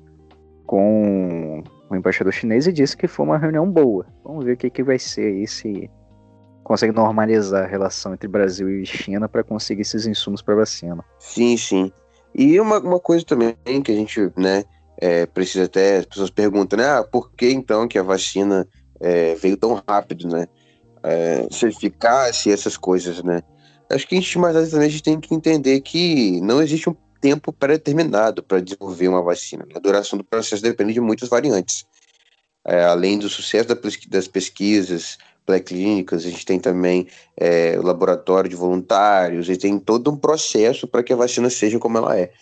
com 0.67 1.63
o 1.89 1.97
embaixador 1.97 2.33
chinês 2.33 2.67
e 2.67 2.73
disse 2.73 2.97
que 2.97 3.09
foi 3.09 3.25
uma 3.25 3.39
reunião 3.39 3.71
boa. 3.71 4.07
Vamos 4.23 4.45
ver 4.45 4.53
o 4.53 4.57
que, 4.57 4.69
que 4.69 4.83
vai 4.83 4.99
ser 4.99 5.33
aí, 5.33 5.47
se 5.47 5.91
consegue 6.63 6.93
normalizar 6.93 7.65
a 7.65 7.67
relação 7.67 8.15
entre 8.15 8.29
Brasil 8.29 8.69
e 8.69 8.85
China 8.87 9.29
para 9.29 9.45
conseguir 9.45 9.83
esses 9.83 10.07
insumos 10.07 10.43
para 10.43 10.55
vacina. 10.55 11.05
Sim, 11.19 11.57
sim. 11.57 11.93
E 12.35 12.59
uma, 12.59 12.81
uma 12.81 12.99
coisa 12.99 13.25
também 13.25 13.55
que 13.83 13.93
a 13.93 13.95
gente, 13.95 14.33
né, 14.37 14.65
é, 14.99 15.27
precisa 15.27 15.65
até, 15.65 15.99
as 15.99 16.07
pessoas 16.07 16.31
perguntam, 16.31 16.79
né? 16.79 16.87
Ah, 16.87 17.05
por 17.05 17.31
que 17.33 17.51
então 17.51 17.89
que 17.89 17.99
a 17.99 18.03
vacina 18.03 18.67
é, 19.01 19.35
veio 19.35 19.57
tão 19.57 19.83
rápido, 19.87 20.29
né? 20.29 20.47
É, 21.03 21.47
se 21.51 21.67
eficácia 21.67 22.51
e 22.51 22.53
essas 22.53 22.77
coisas, 22.77 23.23
né? 23.23 23.43
Acho 23.91 24.07
que 24.09 24.17
a 24.17 24.21
gente 24.21 24.39
mais 24.39 24.57
exatamente 24.57 25.03
tem 25.03 25.21
que 25.21 25.35
entender 25.35 25.81
que 25.81 26.41
não 26.41 26.63
existe 26.63 26.89
um 26.89 26.97
tempo 27.21 27.53
pré-determinado 27.53 28.43
para 28.43 28.61
desenvolver 28.61 29.09
uma 29.09 29.23
vacina. 29.23 29.67
A 29.75 29.79
duração 29.79 30.19
do 30.19 30.25
processo 30.25 30.63
depende 30.63 30.95
de 30.95 31.01
muitas 31.01 31.29
variantes. 31.29 31.85
É, 32.67 32.85
além 32.85 33.19
do 33.19 33.29
sucesso 33.29 33.69
das 34.09 34.27
pesquisas 34.27 35.19
pré-clínicas, 35.45 36.25
a 36.25 36.31
gente 36.31 36.47
tem 36.47 36.59
também 36.59 37.07
é, 37.37 37.79
o 37.79 37.83
laboratório 37.83 38.49
de 38.49 38.57
voluntários, 38.57 39.49
e 39.49 39.57
tem 39.57 39.79
todo 39.79 40.11
um 40.11 40.17
processo 40.17 40.87
para 40.87 41.03
que 41.03 41.13
a 41.13 41.17
vacina 41.17 41.51
seja 41.51 41.79
como 41.79 41.99
ela 41.99 42.19
é. 42.19 42.33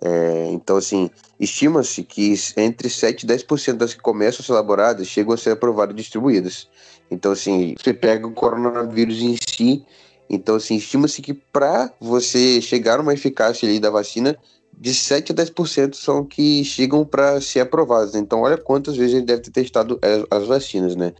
É, 0.00 0.48
então, 0.52 0.76
assim, 0.76 1.10
estima-se 1.40 2.02
que 2.02 2.34
entre 2.56 2.88
7 2.88 3.24
e 3.24 3.26
10% 3.26 3.74
das 3.74 3.94
que 3.94 4.00
começam 4.00 4.42
a 4.42 4.46
ser 4.46 4.52
elaboradas 4.52 5.08
chegam 5.08 5.34
a 5.34 5.36
ser 5.36 5.50
aprovadas 5.50 5.94
e 5.94 5.96
distribuídas. 5.96 6.68
Então, 7.10 7.32
assim, 7.32 7.74
você 7.78 7.92
pega 7.92 8.26
o 8.26 8.32
coronavírus 8.32 9.20
em 9.20 9.36
si, 9.36 9.84
então, 10.28 10.56
assim, 10.56 10.76
estima-se 10.76 11.22
que 11.22 11.32
para 11.32 11.92
você 11.98 12.60
chegar 12.60 12.98
a 12.98 13.02
uma 13.02 13.14
eficácia 13.14 13.68
ali 13.68 13.80
da 13.80 13.90
vacina, 13.90 14.36
de 14.76 14.94
7 14.94 15.32
a 15.32 15.34
10% 15.34 15.94
são 15.94 16.24
que 16.24 16.62
chegam 16.64 17.04
para 17.04 17.40
ser 17.40 17.60
aprovadas. 17.60 18.14
Então, 18.14 18.42
olha 18.42 18.56
quantas 18.56 18.96
vezes 18.96 19.14
ele 19.14 19.24
deve 19.24 19.42
ter 19.42 19.50
testado 19.50 19.98
as, 20.02 20.42
as 20.42 20.46
vacinas, 20.46 20.94
né? 20.94 21.12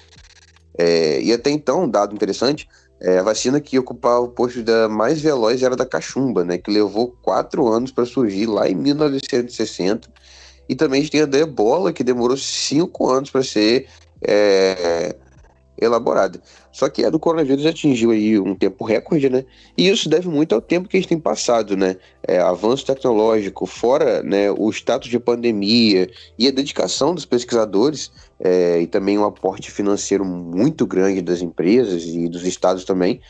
É, 0.77 1.21
e 1.21 1.33
até 1.33 1.51
então, 1.51 1.85
um 1.85 1.91
dado 1.91 2.15
interessante, 2.15 2.69
é, 3.01 3.19
a 3.19 3.23
vacina 3.23 3.61
que 3.61 3.79
ocupava 3.79 4.21
o 4.21 4.29
posto 4.29 4.63
da 4.63 4.89
mais 4.89 5.21
veloz 5.21 5.63
era 5.63 5.77
da 5.77 5.87
cachumba, 5.87 6.45
né? 6.45 6.59
Que 6.59 6.71
levou 6.71 7.15
quatro 7.23 7.69
anos 7.69 7.93
para 7.93 8.05
surgir 8.05 8.47
lá 8.47 8.69
em 8.69 8.75
1960. 8.75 10.09
E 10.69 10.75
também 10.75 11.01
a 11.01 11.03
gente 11.03 11.13
tem 11.13 11.23
a 11.23 11.27
da 11.27 11.39
ebola, 11.39 11.93
que 11.93 12.03
demorou 12.03 12.37
cinco 12.37 13.09
anos 13.09 13.31
para 13.31 13.43
ser 13.43 13.87
é, 14.21 15.15
elaborada. 15.81 16.41
Só 16.73 16.89
que 16.89 17.05
a 17.05 17.11
do 17.11 17.19
coronavírus 17.19 17.65
atingiu 17.65 18.11
aí 18.11 18.39
um 18.39 18.55
tempo 18.55 18.85
recorde, 18.85 19.31
né? 19.31 19.45
E 19.77 19.89
isso 19.89 20.09
deve 20.09 20.29
muito 20.29 20.55
ao 20.55 20.61
tempo 20.61 20.89
que 20.89 20.97
a 20.97 21.01
gente 21.01 21.09
tem 21.09 21.19
passado, 21.19 21.77
né? 21.77 21.97
É, 22.27 22.39
avanço 22.39 22.85
tecnológico, 22.85 23.65
fora 23.65 24.23
né, 24.23 24.51
o 24.51 24.71
status 24.71 25.09
de 25.09 25.19
pandemia 25.19 26.11
e 26.39 26.47
a 26.47 26.51
dedicação 26.51 27.15
dos 27.15 27.25
pesquisadores 27.25 28.11
é, 28.41 28.81
e 28.81 28.87
também 28.87 29.19
um 29.19 29.25
aporte 29.25 29.71
financeiro 29.71 30.25
muito 30.25 30.87
grande 30.87 31.21
das 31.23 31.41
empresas 31.41 32.05
e 32.05 32.29
dos 32.29 32.45
estados 32.45 32.85
também, 32.85 33.21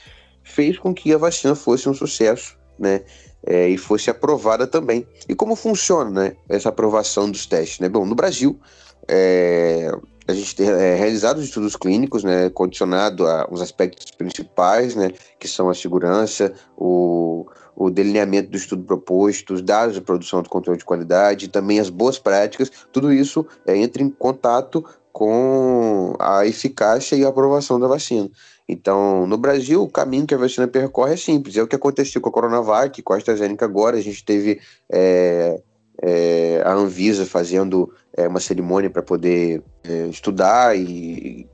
fez 0.42 0.78
com 0.78 0.94
que 0.94 1.12
a 1.12 1.18
vacina 1.18 1.54
fosse 1.54 1.88
um 1.88 1.94
sucesso, 1.94 2.56
né? 2.78 3.02
É, 3.46 3.68
e 3.68 3.78
fosse 3.78 4.10
aprovada 4.10 4.66
também. 4.66 5.06
E 5.28 5.34
como 5.34 5.54
funciona 5.54 6.10
né, 6.10 6.36
essa 6.48 6.70
aprovação 6.70 7.30
dos 7.30 7.46
testes? 7.46 7.78
Né? 7.78 7.88
Bom, 7.88 8.04
no 8.04 8.14
Brasil, 8.14 8.58
é, 9.06 9.90
a 10.26 10.32
gente 10.34 10.54
tem 10.56 10.68
é, 10.68 10.94
realizado 10.96 11.40
estudos 11.40 11.76
clínicos, 11.76 12.24
né, 12.24 12.50
condicionado 12.50 13.26
a 13.26 13.48
os 13.50 13.62
aspectos 13.62 14.10
principais, 14.10 14.94
né, 14.94 15.12
que 15.38 15.48
são 15.48 15.70
a 15.70 15.74
segurança, 15.74 16.52
o, 16.76 17.46
o 17.78 17.90
delineamento 17.90 18.50
do 18.50 18.56
estudo 18.56 18.82
proposto, 18.82 19.54
os 19.54 19.62
dados 19.62 19.94
de 19.94 20.00
produção 20.00 20.42
do 20.42 20.48
controle 20.48 20.78
de 20.78 20.84
qualidade, 20.84 21.46
também 21.46 21.78
as 21.78 21.88
boas 21.88 22.18
práticas, 22.18 22.72
tudo 22.92 23.12
isso 23.12 23.46
é, 23.64 23.76
entra 23.76 24.02
em 24.02 24.10
contato 24.10 24.84
com 25.12 26.12
a 26.18 26.44
eficácia 26.44 27.14
e 27.14 27.24
a 27.24 27.28
aprovação 27.28 27.78
da 27.78 27.86
vacina. 27.86 28.28
Então, 28.68 29.28
no 29.28 29.38
Brasil, 29.38 29.80
o 29.80 29.88
caminho 29.88 30.26
que 30.26 30.34
a 30.34 30.38
vacina 30.38 30.66
percorre 30.66 31.14
é 31.14 31.16
simples. 31.16 31.56
É 31.56 31.62
o 31.62 31.68
que 31.68 31.76
aconteceu 31.76 32.20
com 32.20 32.28
a 32.28 32.32
Coronavac, 32.32 33.00
com 33.00 33.12
a 33.12 33.16
AstraZeneca 33.16 33.64
agora. 33.64 33.96
A 33.96 34.00
gente 34.00 34.24
teve 34.24 34.60
é, 34.92 35.60
é, 36.02 36.62
a 36.64 36.72
Anvisa 36.72 37.24
fazendo 37.24 37.92
é, 38.16 38.26
uma 38.26 38.40
cerimônia 38.40 38.90
para 38.90 39.02
poder 39.02 39.62
é, 39.84 40.06
estudar 40.08 40.76
e, 40.76 40.82
e, 40.82 41.46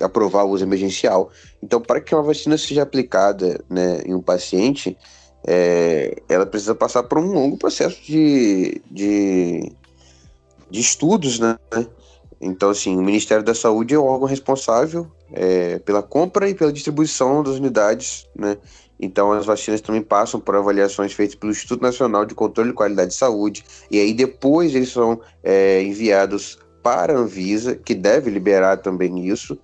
aprovar 0.00 0.44
o 0.44 0.50
uso 0.50 0.64
emergencial. 0.64 1.30
Então, 1.62 1.80
para 1.80 2.00
que 2.00 2.14
uma 2.14 2.22
vacina 2.22 2.58
seja 2.58 2.82
aplicada 2.82 3.64
né, 3.68 4.02
em 4.04 4.14
um 4.14 4.22
paciente, 4.22 4.96
é, 5.46 6.22
ela 6.28 6.44
precisa 6.44 6.74
passar 6.74 7.04
por 7.04 7.18
um 7.18 7.32
longo 7.32 7.56
processo 7.56 8.02
de, 8.02 8.82
de, 8.90 9.72
de 10.68 10.80
estudos, 10.80 11.38
né? 11.38 11.56
Então, 12.40 12.70
assim, 12.70 12.96
o 12.96 13.02
Ministério 13.02 13.44
da 13.44 13.54
Saúde 13.54 13.94
é 13.94 13.98
o 13.98 14.04
órgão 14.04 14.26
responsável 14.26 15.06
é, 15.32 15.78
pela 15.78 16.02
compra 16.02 16.48
e 16.48 16.54
pela 16.54 16.72
distribuição 16.72 17.42
das 17.42 17.56
unidades, 17.56 18.26
né? 18.34 18.58
Então, 18.98 19.32
as 19.32 19.46
vacinas 19.46 19.80
também 19.80 20.02
passam 20.02 20.40
por 20.40 20.56
avaliações 20.56 21.12
feitas 21.12 21.36
pelo 21.36 21.52
Instituto 21.52 21.82
Nacional 21.82 22.24
de 22.24 22.34
Controle 22.34 22.70
de 22.70 22.74
Qualidade 22.74 23.10
de 23.10 23.16
Saúde, 23.16 23.64
e 23.90 24.00
aí 24.00 24.12
depois 24.12 24.74
eles 24.74 24.90
são 24.90 25.20
é, 25.44 25.82
enviados 25.82 26.58
para 26.82 27.12
a 27.12 27.18
Anvisa, 27.18 27.76
que 27.76 27.94
deve 27.94 28.30
liberar 28.30 28.78
também 28.78 29.28
isso. 29.28 29.58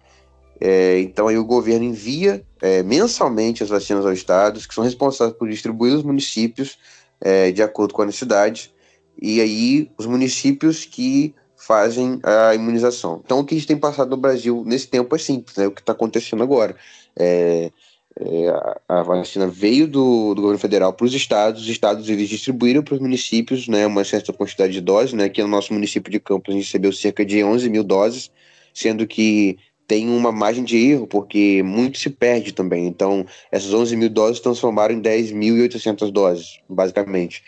É, 0.60 1.00
então, 1.00 1.28
aí 1.28 1.36
o 1.36 1.44
governo 1.44 1.84
envia 1.84 2.44
é, 2.60 2.82
mensalmente 2.82 3.62
as 3.62 3.68
vacinas 3.68 4.06
aos 4.06 4.18
estados, 4.18 4.66
que 4.66 4.74
são 4.74 4.84
responsáveis 4.84 5.36
por 5.36 5.48
distribuir 5.48 5.94
os 5.94 6.02
municípios 6.02 6.78
é, 7.20 7.50
de 7.50 7.62
acordo 7.62 7.94
com 7.94 8.02
a 8.02 8.06
necessidade, 8.06 8.72
e 9.20 9.40
aí 9.40 9.90
os 9.98 10.06
municípios 10.06 10.84
que 10.84 11.34
fazem 11.56 12.20
a 12.24 12.54
imunização. 12.54 13.20
Então, 13.24 13.38
o 13.38 13.44
que 13.44 13.54
a 13.54 13.58
gente 13.58 13.68
tem 13.68 13.76
passado 13.76 14.10
no 14.10 14.16
Brasil 14.16 14.64
nesse 14.66 14.88
tempo 14.88 15.14
é 15.14 15.18
simples, 15.18 15.56
né? 15.56 15.66
O 15.66 15.70
que 15.70 15.80
está 15.80 15.92
acontecendo 15.92 16.42
agora. 16.42 16.74
É, 17.16 17.70
é, 18.18 18.82
a 18.88 19.02
vacina 19.02 19.46
veio 19.46 19.86
do, 19.86 20.34
do 20.34 20.42
governo 20.42 20.58
federal 20.58 20.92
para 20.92 21.06
os 21.06 21.14
estados, 21.14 21.62
os 21.62 21.68
estados 21.68 22.08
eles 22.08 22.28
distribuíram 22.28 22.82
para 22.82 22.94
os 22.94 23.00
municípios 23.00 23.68
né, 23.68 23.86
uma 23.86 24.04
certa 24.04 24.32
quantidade 24.32 24.72
de 24.72 24.80
doses. 24.80 25.12
Né? 25.12 25.24
Aqui 25.24 25.40
no 25.40 25.48
nosso 25.48 25.72
município 25.72 26.10
de 26.10 26.20
Campos, 26.20 26.52
a 26.52 26.56
gente 26.56 26.66
recebeu 26.66 26.92
cerca 26.92 27.24
de 27.24 27.42
11 27.42 27.70
mil 27.70 27.84
doses, 27.84 28.30
sendo 28.74 29.06
que 29.06 29.56
tem 29.92 30.08
uma 30.08 30.32
margem 30.32 30.64
de 30.64 30.78
erro, 30.78 31.06
porque 31.06 31.62
muito 31.62 31.98
se 31.98 32.08
perde 32.08 32.54
também. 32.54 32.86
Então, 32.86 33.26
essas 33.50 33.74
11 33.74 33.94
mil 33.94 34.08
doses 34.08 34.40
transformaram 34.40 34.94
em 34.94 35.02
10.800 35.02 36.10
doses, 36.10 36.60
basicamente. 36.66 37.44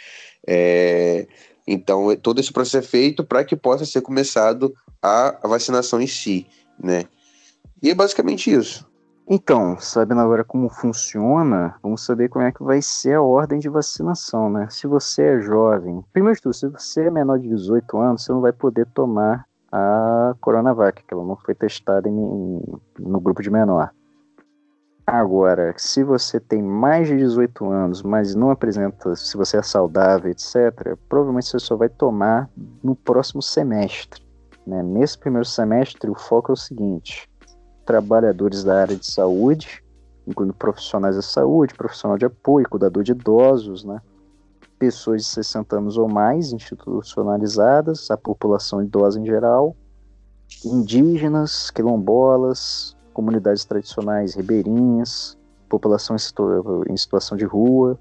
É, 0.47 1.27
então, 1.67 2.15
todo 2.17 2.39
esse 2.39 2.53
processo 2.53 2.77
é 2.77 2.83
feito 2.83 3.25
para 3.25 3.43
que 3.45 3.57
possa 3.57 3.87
ser 3.87 4.03
começado 4.03 4.75
a, 5.03 5.41
vacinação 5.45 6.03
em 6.03 6.07
si, 6.07 6.47
né? 6.79 7.05
E 7.83 7.89
é 7.89 7.95
basicamente 7.95 8.53
isso. 8.53 8.87
Então, 9.27 9.81
sabendo 9.81 10.21
agora 10.21 10.45
como 10.45 10.69
funciona, 10.69 11.77
vamos 11.83 12.05
saber 12.05 12.29
como 12.29 12.45
é 12.45 12.53
que 12.53 12.63
vai 12.63 12.83
ser 12.83 13.15
a 13.15 13.23
ordem 13.23 13.59
de 13.59 13.71
vacinação, 13.71 14.51
né? 14.51 14.69
Se 14.71 14.87
você 14.87 15.23
é 15.23 15.41
jovem, 15.41 16.05
primeiro 16.13 16.37
de 16.37 16.43
tudo, 16.43 16.55
se 16.55 16.69
você 16.69 17.07
é 17.07 17.11
menor 17.11 17.39
de 17.39 17.49
18 17.49 17.97
anos, 17.97 18.23
você 18.23 18.33
não 18.33 18.43
vai 18.43 18.53
poder 18.53 18.87
tomar 18.93 19.47
a 19.77 20.37
Coronavac, 20.41 21.03
que 21.03 21.13
ela 21.13 21.25
não 21.25 21.35
foi 21.35 21.53
testada 21.53 22.09
em, 22.09 22.63
no 22.97 23.21
grupo 23.21 23.43
de 23.43 23.51
menor. 23.51 23.91
Agora, 25.05 25.75
se 25.77 26.05
você 26.05 26.39
tem 26.39 26.63
mais 26.63 27.09
de 27.09 27.17
18 27.17 27.69
anos, 27.69 28.01
mas 28.01 28.37
não 28.37 28.51
apresenta, 28.51 29.17
se 29.17 29.37
você 29.37 29.57
é 29.57 29.63
saudável, 29.63 30.31
etc., 30.31 30.97
provavelmente 31.09 31.49
você 31.49 31.59
só 31.59 31.75
vai 31.77 31.89
tomar 31.89 32.49
no 32.85 32.95
próximo 32.95 33.43
semestre. 33.43 34.23
Né? 34.65 34.81
Nesse 34.81 35.19
primeiro 35.19 35.45
semestre, 35.45 36.09
o 36.09 36.15
foco 36.15 36.53
é 36.53 36.55
o 36.55 36.57
seguinte: 36.57 37.29
trabalhadores 37.85 38.63
da 38.63 38.81
área 38.81 38.97
de 38.97 39.05
saúde, 39.05 39.83
incluindo 40.25 40.55
profissionais 40.55 41.17
da 41.17 41.23
saúde, 41.23 41.75
profissional 41.75 42.17
de 42.17 42.27
apoio, 42.27 42.69
cuidador 42.69 43.03
de 43.03 43.11
idosos, 43.11 43.85
né? 43.85 44.01
Pessoas 44.79 45.23
de 45.23 45.29
60 45.29 45.77
anos 45.77 45.97
ou 45.97 46.09
mais 46.09 46.53
institucionalizadas, 46.53 48.11
a 48.11 48.17
população 48.17 48.83
idosa 48.83 49.21
em 49.21 49.25
geral, 49.25 49.77
indígenas, 50.65 51.71
quilombolas, 51.71 52.97
comunidades 53.13 53.65
tradicionais 53.65 54.35
ribeirinhas, 54.35 55.39
população 55.69 56.17
em 56.89 56.97
situação 56.97 57.37
de 57.37 57.45
rua, 57.45 57.99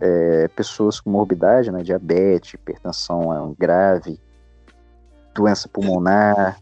é, 0.00 0.48
pessoas 0.48 1.00
com 1.00 1.10
morbidade, 1.10 1.70
né, 1.70 1.82
diabetes, 1.82 2.54
hipertensão 2.54 3.32
é 3.32 3.54
grave, 3.58 4.20
doença 5.34 5.68
pulmonar, 5.68 6.60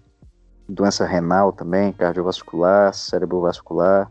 doença 0.69 1.05
renal 1.05 1.53
também, 1.53 1.93
cardiovascular, 1.93 2.93
cerebrovascular, 2.95 4.11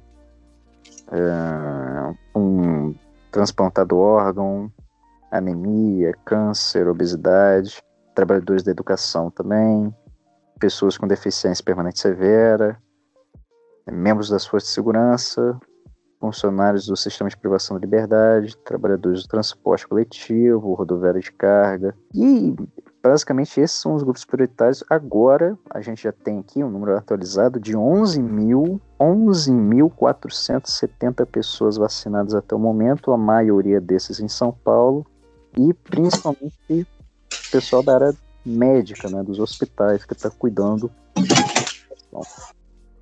é, 1.11 2.15
um 2.37 2.95
transplantado 3.31 3.97
órgão, 3.97 4.71
anemia, 5.37 6.13
câncer, 6.25 6.87
obesidade, 6.87 7.81
trabalhadores 8.13 8.63
da 8.63 8.71
educação 8.71 9.29
também, 9.29 9.93
pessoas 10.59 10.97
com 10.97 11.07
deficiência 11.07 11.63
permanente 11.63 11.99
severa, 11.99 12.77
membros 13.91 14.29
das 14.29 14.45
forças 14.45 14.69
de 14.69 14.75
segurança, 14.75 15.59
funcionários 16.19 16.87
do 16.87 16.95
sistema 16.95 17.29
de 17.29 17.37
privação 17.37 17.77
de 17.77 17.85
liberdade, 17.85 18.57
trabalhadores 18.57 19.23
do 19.23 19.27
transporte 19.27 19.87
coletivo, 19.87 20.73
rodoviário 20.73 21.21
de 21.21 21.31
carga. 21.31 21.95
E 22.13 22.55
basicamente 23.03 23.59
esses 23.59 23.77
são 23.77 23.93
os 23.93 24.01
grupos 24.01 24.25
prioritários. 24.25 24.83
Agora 24.89 25.57
a 25.69 25.81
gente 25.81 26.03
já 26.03 26.11
tem 26.11 26.39
aqui 26.39 26.63
um 26.63 26.69
número 26.69 26.97
atualizado 26.97 27.59
de 27.59 27.73
11.470 27.73 28.81
11 28.99 29.51
pessoas 31.31 31.77
vacinadas 31.77 32.33
até 32.33 32.55
o 32.55 32.59
momento, 32.59 33.11
a 33.11 33.17
maioria 33.17 33.79
desses 33.79 34.19
em 34.19 34.27
São 34.27 34.51
Paulo 34.51 35.05
e 35.57 35.73
principalmente 35.73 36.53
o 36.69 37.51
pessoal 37.51 37.83
da 37.83 37.95
área 37.95 38.15
médica, 38.45 39.09
né, 39.09 39.23
dos 39.23 39.39
hospitais 39.39 40.05
que 40.05 40.13
está 40.13 40.29
cuidando 40.29 40.91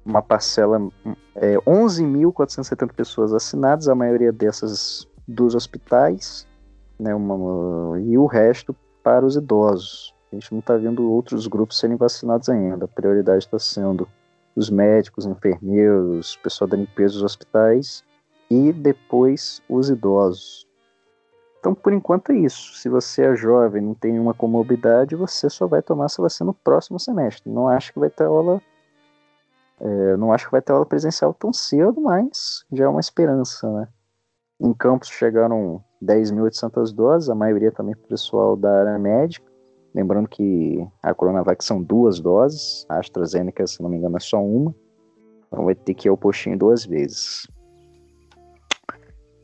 uma 0.05 0.21
parcela, 0.21 0.89
é, 1.35 1.55
11.470 1.57 2.93
pessoas 2.93 3.31
vacinadas, 3.31 3.87
a 3.87 3.95
maioria 3.95 4.31
dessas 4.31 5.07
dos 5.27 5.55
hospitais, 5.55 6.47
né, 6.99 7.15
uma, 7.15 7.99
e 7.99 8.17
o 8.17 8.25
resto 8.25 8.75
para 9.01 9.25
os 9.25 9.35
idosos. 9.35 10.13
A 10.31 10.35
gente 10.35 10.51
não 10.51 10.59
está 10.59 10.75
vendo 10.75 11.09
outros 11.11 11.47
grupos 11.47 11.77
serem 11.77 11.95
vacinados 11.95 12.49
ainda. 12.49 12.85
A 12.85 12.87
prioridade 12.87 13.45
está 13.45 13.59
sendo 13.59 14.07
os 14.55 14.69
médicos, 14.69 15.25
enfermeiros, 15.25 16.35
pessoal 16.37 16.67
da 16.67 16.77
limpeza 16.77 17.13
dos 17.13 17.23
hospitais 17.23 18.03
e 18.49 18.73
depois 18.73 19.61
os 19.69 19.89
idosos. 19.89 20.67
Então, 21.63 21.73
por 21.73 21.93
enquanto 21.93 22.33
é 22.33 22.35
isso. 22.35 22.75
Se 22.75 22.89
você 22.89 23.21
é 23.21 23.35
jovem, 23.37 23.81
não 23.81 23.93
tem 23.93 24.11
nenhuma 24.11 24.33
comorbidade, 24.33 25.15
você 25.15 25.49
só 25.49 25.65
vai 25.65 25.81
tomar 25.81 26.07
essa 26.07 26.21
vacina 26.21 26.47
no 26.47 26.53
próximo 26.53 26.99
semestre. 26.99 27.49
Não 27.49 27.69
acho 27.69 27.93
que 27.93 27.99
vai 28.01 28.09
ter 28.09 28.25
aula 28.25 28.61
é, 29.79 30.17
não 30.17 30.33
acho 30.33 30.45
que 30.45 30.51
vai 30.51 30.61
ter 30.61 30.73
aula 30.73 30.85
presencial 30.85 31.33
tão 31.33 31.53
cedo, 31.53 32.01
mas 32.01 32.65
já 32.69 32.83
é 32.83 32.87
uma 32.87 32.99
esperança, 32.99 33.71
né? 33.71 33.87
Em 34.59 34.73
campus 34.73 35.07
chegaram 35.07 35.81
10.800 36.03 36.93
doses, 36.93 37.29
a 37.29 37.35
maioria 37.35 37.71
também 37.71 37.95
para 37.95 38.03
o 38.03 38.09
pessoal 38.09 38.57
da 38.57 38.81
área 38.81 38.99
médica. 38.99 39.49
Lembrando 39.95 40.27
que 40.27 40.85
a 41.01 41.13
Coronavac 41.13 41.63
são 41.63 41.81
duas 41.81 42.19
doses, 42.19 42.85
a 42.89 42.99
AstraZeneca, 42.99 43.65
se 43.65 43.81
não 43.81 43.89
me 43.89 43.95
engano, 43.95 44.17
é 44.17 44.19
só 44.19 44.43
uma. 44.43 44.75
Então 45.47 45.63
vai 45.63 45.75
ter 45.75 45.93
que 45.93 46.09
ir 46.09 46.09
ao 46.09 46.17
postinho 46.17 46.57
duas 46.57 46.85
vezes. 46.85 47.47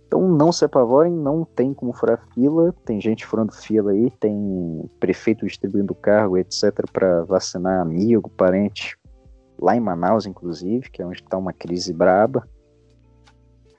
Então 0.10 0.28
não 0.28 0.52
se 0.52 0.66
apavorem, 0.66 1.14
não 1.14 1.46
tem 1.46 1.72
como 1.72 1.94
furar 1.94 2.20
fila. 2.34 2.74
Tem 2.84 3.00
gente 3.00 3.28
furando 3.28 3.54
fila 3.54 3.92
aí, 3.92 4.10
tem 4.10 4.90
prefeito 5.00 5.46
distribuindo 5.46 5.94
cargo, 5.94 6.36
etc., 6.36 6.92
para 6.92 7.24
vacinar 7.26 7.80
amigo, 7.80 8.28
parente, 8.28 8.98
lá 9.62 9.76
em 9.76 9.80
Manaus, 9.80 10.26
inclusive, 10.26 10.90
que 10.90 11.00
é 11.00 11.06
onde 11.06 11.22
está 11.22 11.38
uma 11.38 11.54
crise 11.54 11.94
braba. 11.94 12.44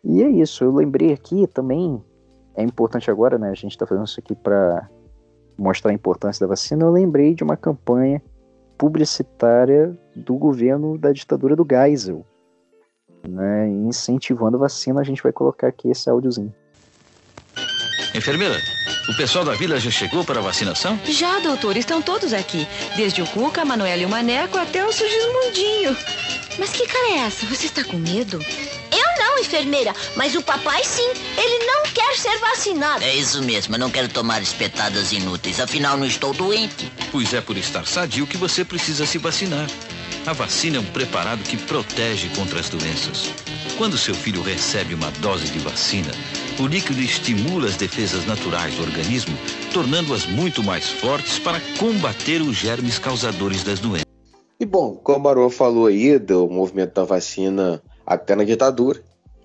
E 0.04 0.22
é 0.22 0.28
isso, 0.28 0.62
eu 0.62 0.72
lembrei 0.72 1.12
aqui 1.12 1.48
também, 1.48 2.00
é 2.54 2.62
importante 2.62 3.10
agora, 3.10 3.36
né? 3.36 3.50
A 3.50 3.54
gente 3.54 3.72
está 3.72 3.84
fazendo 3.84 4.06
isso 4.06 4.20
aqui 4.20 4.36
para 4.36 4.88
mostrar 5.58 5.90
a 5.90 5.94
importância 5.94 6.46
da 6.46 6.48
vacina. 6.48 6.84
Eu 6.84 6.92
lembrei 6.92 7.34
de 7.34 7.42
uma 7.42 7.56
campanha 7.56 8.22
publicitária 8.78 9.98
do 10.14 10.36
governo 10.36 10.96
da 10.96 11.10
ditadura 11.10 11.56
do 11.56 11.66
Geisel, 11.68 12.24
né? 13.28 13.68
Incentivando 13.68 14.56
a 14.56 14.60
vacina, 14.60 15.00
a 15.00 15.04
gente 15.04 15.22
vai 15.22 15.32
colocar 15.32 15.68
aqui 15.68 15.88
esse 15.88 16.08
áudiozinho. 16.08 16.54
Enfermeira, 18.14 18.60
o 19.08 19.16
pessoal 19.16 19.44
da 19.44 19.54
vila 19.54 19.78
já 19.78 19.90
chegou 19.90 20.24
para 20.24 20.40
a 20.40 20.42
vacinação? 20.42 20.98
Já, 21.04 21.38
doutor, 21.38 21.76
estão 21.76 22.02
todos 22.02 22.32
aqui. 22.32 22.66
Desde 22.96 23.22
o 23.22 23.26
Cuca, 23.26 23.62
a 23.62 23.64
Manuela 23.64 24.02
e 24.02 24.06
o 24.06 24.08
Maneco 24.08 24.58
até 24.58 24.84
o 24.84 24.92
Sugismundinho. 24.92 25.96
Mas 26.58 26.70
que 26.70 26.86
cara 26.86 27.12
é 27.12 27.18
essa? 27.20 27.46
Você 27.46 27.66
está 27.66 27.84
com 27.84 27.96
medo? 27.96 28.40
Eu 28.90 29.24
não, 29.24 29.38
enfermeira, 29.38 29.94
mas 30.16 30.34
o 30.34 30.42
papai 30.42 30.82
sim. 30.84 31.08
Ele 31.36 31.66
não 31.66 31.84
quer 31.84 32.16
ser 32.16 32.36
vacinado. 32.38 33.02
É 33.04 33.14
isso 33.14 33.42
mesmo, 33.42 33.76
eu 33.76 33.78
não 33.78 33.90
quero 33.90 34.08
tomar 34.08 34.42
espetadas 34.42 35.12
inúteis, 35.12 35.60
afinal 35.60 35.96
não 35.96 36.06
estou 36.06 36.34
doente. 36.34 36.92
Pois 37.12 37.32
é 37.32 37.40
por 37.40 37.56
estar 37.56 37.86
sadio 37.86 38.26
que 38.26 38.36
você 38.36 38.64
precisa 38.64 39.06
se 39.06 39.18
vacinar. 39.18 39.66
A 40.26 40.34
vacina 40.34 40.76
é 40.76 40.80
um 40.80 40.84
preparado 40.84 41.42
que 41.42 41.56
protege 41.56 42.28
contra 42.36 42.60
as 42.60 42.68
doenças. 42.68 43.32
Quando 43.78 43.96
seu 43.96 44.14
filho 44.14 44.42
recebe 44.42 44.92
uma 44.94 45.10
dose 45.12 45.50
de 45.50 45.58
vacina, 45.60 46.10
o 46.60 46.66
líquido 46.66 47.00
estimula 47.00 47.66
as 47.66 47.76
defesas 47.76 48.26
naturais 48.26 48.74
do 48.74 48.82
organismo, 48.82 49.34
tornando-as 49.72 50.26
muito 50.26 50.62
mais 50.62 50.90
fortes 50.90 51.38
para 51.38 51.58
combater 51.78 52.42
os 52.42 52.54
germes 52.54 52.98
causadores 52.98 53.64
das 53.64 53.80
doenças. 53.80 54.04
E 54.60 54.66
bom, 54.66 54.94
como 54.96 55.20
o 55.20 55.22
Barô 55.22 55.48
falou 55.48 55.86
aí 55.86 56.18
do 56.18 56.46
movimento 56.48 56.92
da 56.92 57.04
vacina 57.04 57.82
até 58.04 58.36
na 58.36 58.44
ditadura, 58.44 59.02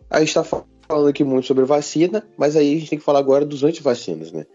a 0.10 0.20
gente 0.20 0.28
está 0.28 0.44
falando 0.44 1.08
aqui 1.08 1.24
muito 1.24 1.48
sobre 1.48 1.64
vacina, 1.64 2.28
mas 2.38 2.58
aí 2.58 2.76
a 2.76 2.80
gente 2.80 2.90
tem 2.90 3.00
que 3.00 3.06
falar 3.06 3.20
agora 3.20 3.46
dos 3.46 3.64
antivacinas, 3.64 4.34
né? 4.34 4.46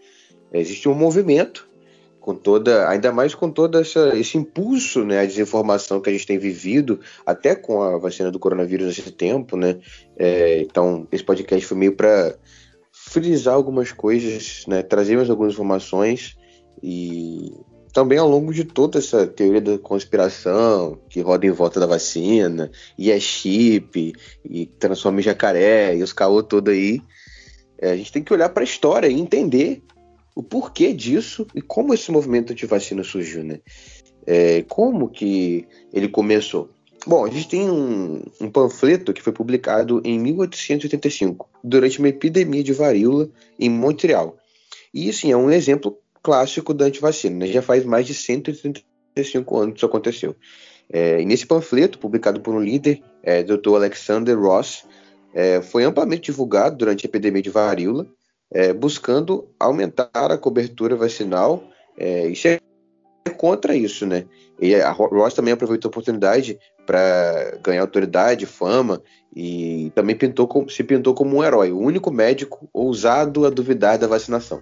Existe 0.53 0.87
um 0.87 0.93
movimento 0.93 1.67
com 2.21 2.35
toda, 2.35 2.87
ainda 2.87 3.11
mais 3.11 3.33
com 3.33 3.49
todo 3.49 3.79
essa, 3.79 4.15
esse 4.15 4.37
impulso, 4.37 5.03
né, 5.03 5.19
a 5.19 5.25
desinformação 5.25 5.99
que 5.99 6.09
a 6.09 6.13
gente 6.13 6.27
tem 6.27 6.37
vivido, 6.37 6.99
até 7.25 7.55
com 7.55 7.81
a 7.81 7.97
vacina 7.97 8.31
do 8.31 8.39
coronavírus 8.39 8.85
nesse 8.85 9.11
tempo, 9.11 9.57
né, 9.57 9.79
é, 10.17 10.61
então 10.61 11.07
esse 11.11 11.23
podcast 11.23 11.65
foi 11.65 11.77
meio 11.77 11.95
para 11.95 12.35
frisar 12.91 13.55
algumas 13.55 13.91
coisas, 13.91 14.63
né, 14.67 14.83
trazer 14.83 15.17
mais 15.17 15.31
algumas 15.31 15.53
informações 15.53 16.37
e 16.81 17.51
também 17.91 18.19
ao 18.19 18.29
longo 18.29 18.53
de 18.53 18.63
toda 18.63 18.99
essa 18.99 19.25
teoria 19.25 19.59
da 19.59 19.77
conspiração 19.79 20.99
que 21.09 21.21
roda 21.21 21.45
em 21.45 21.51
volta 21.51 21.79
da 21.79 21.87
vacina, 21.87 22.71
e 22.97 23.11
é 23.11 23.19
chip, 23.19 24.13
e 24.45 24.65
transforma 24.65 25.19
em 25.19 25.23
jacaré, 25.23 25.95
e 25.97 26.03
os 26.03 26.13
caô 26.13 26.41
todo 26.43 26.69
aí, 26.69 27.01
é, 27.79 27.91
a 27.91 27.95
gente 27.95 28.11
tem 28.11 28.23
que 28.23 28.31
olhar 28.31 28.49
para 28.49 28.61
a 28.61 28.63
história 28.63 29.07
e 29.07 29.19
entender 29.19 29.81
o 30.35 30.43
porquê 30.43 30.93
disso 30.93 31.45
e 31.53 31.61
como 31.61 31.93
esse 31.93 32.11
movimento 32.11 32.53
anti-vacina 32.53 33.03
surgiu, 33.03 33.43
né? 33.43 33.59
É, 34.25 34.63
como 34.63 35.09
que 35.09 35.67
ele 35.91 36.07
começou? 36.07 36.69
Bom, 37.05 37.25
a 37.25 37.29
gente 37.29 37.47
tem 37.47 37.69
um, 37.69 38.21
um, 38.39 38.49
panfleto 38.49 39.11
que 39.11 39.21
foi 39.21 39.33
publicado 39.33 40.01
em 40.05 40.19
1885, 40.19 41.49
durante 41.63 41.97
uma 41.97 42.09
epidemia 42.09 42.63
de 42.63 42.73
varíola 42.73 43.29
em 43.59 43.69
Montreal. 43.69 44.37
E, 44.93 45.09
assim, 45.09 45.31
é 45.31 45.37
um 45.37 45.49
exemplo 45.49 45.97
clássico 46.21 46.73
da 46.73 46.85
antivacina. 46.85 47.37
Né? 47.37 47.47
Já 47.47 47.61
faz 47.61 47.83
mais 47.83 48.05
de 48.05 48.13
135 48.13 49.57
anos 49.57 49.73
que 49.73 49.79
isso 49.79 49.85
aconteceu. 49.85 50.35
É, 50.93 51.19
e 51.19 51.25
nesse 51.25 51.47
panfleto, 51.47 51.97
publicado 51.97 52.39
por 52.41 52.53
um 52.53 52.61
líder, 52.61 53.01
é, 53.23 53.41
Dr. 53.41 53.75
Alexander 53.75 54.39
Ross, 54.39 54.85
é, 55.33 55.61
foi 55.61 55.83
amplamente 55.83 56.23
divulgado 56.23 56.77
durante 56.77 57.05
a 57.05 57.09
epidemia 57.09 57.41
de 57.41 57.49
varíola 57.49 58.05
é, 58.51 58.73
buscando 58.73 59.47
aumentar 59.59 60.09
a 60.13 60.37
cobertura 60.37 60.95
vacinal 60.95 61.63
é, 61.97 62.27
e 62.27 62.35
ser 62.35 62.61
contra 63.37 63.75
isso, 63.75 64.05
né? 64.05 64.25
E 64.59 64.75
a 64.75 64.91
Ross 64.91 65.33
também 65.33 65.53
aproveitou 65.53 65.89
a 65.89 65.91
oportunidade 65.91 66.59
para 66.85 67.57
ganhar 67.63 67.81
autoridade, 67.81 68.45
fama 68.45 69.01
e 69.35 69.91
também 69.95 70.15
pintou 70.15 70.67
se 70.69 70.83
pintou 70.83 71.13
como 71.13 71.37
um 71.37 71.43
herói, 71.43 71.71
o 71.71 71.79
único 71.79 72.11
médico 72.11 72.69
ousado 72.73 73.45
a 73.45 73.49
duvidar 73.49 73.97
da 73.97 74.07
vacinação. 74.07 74.61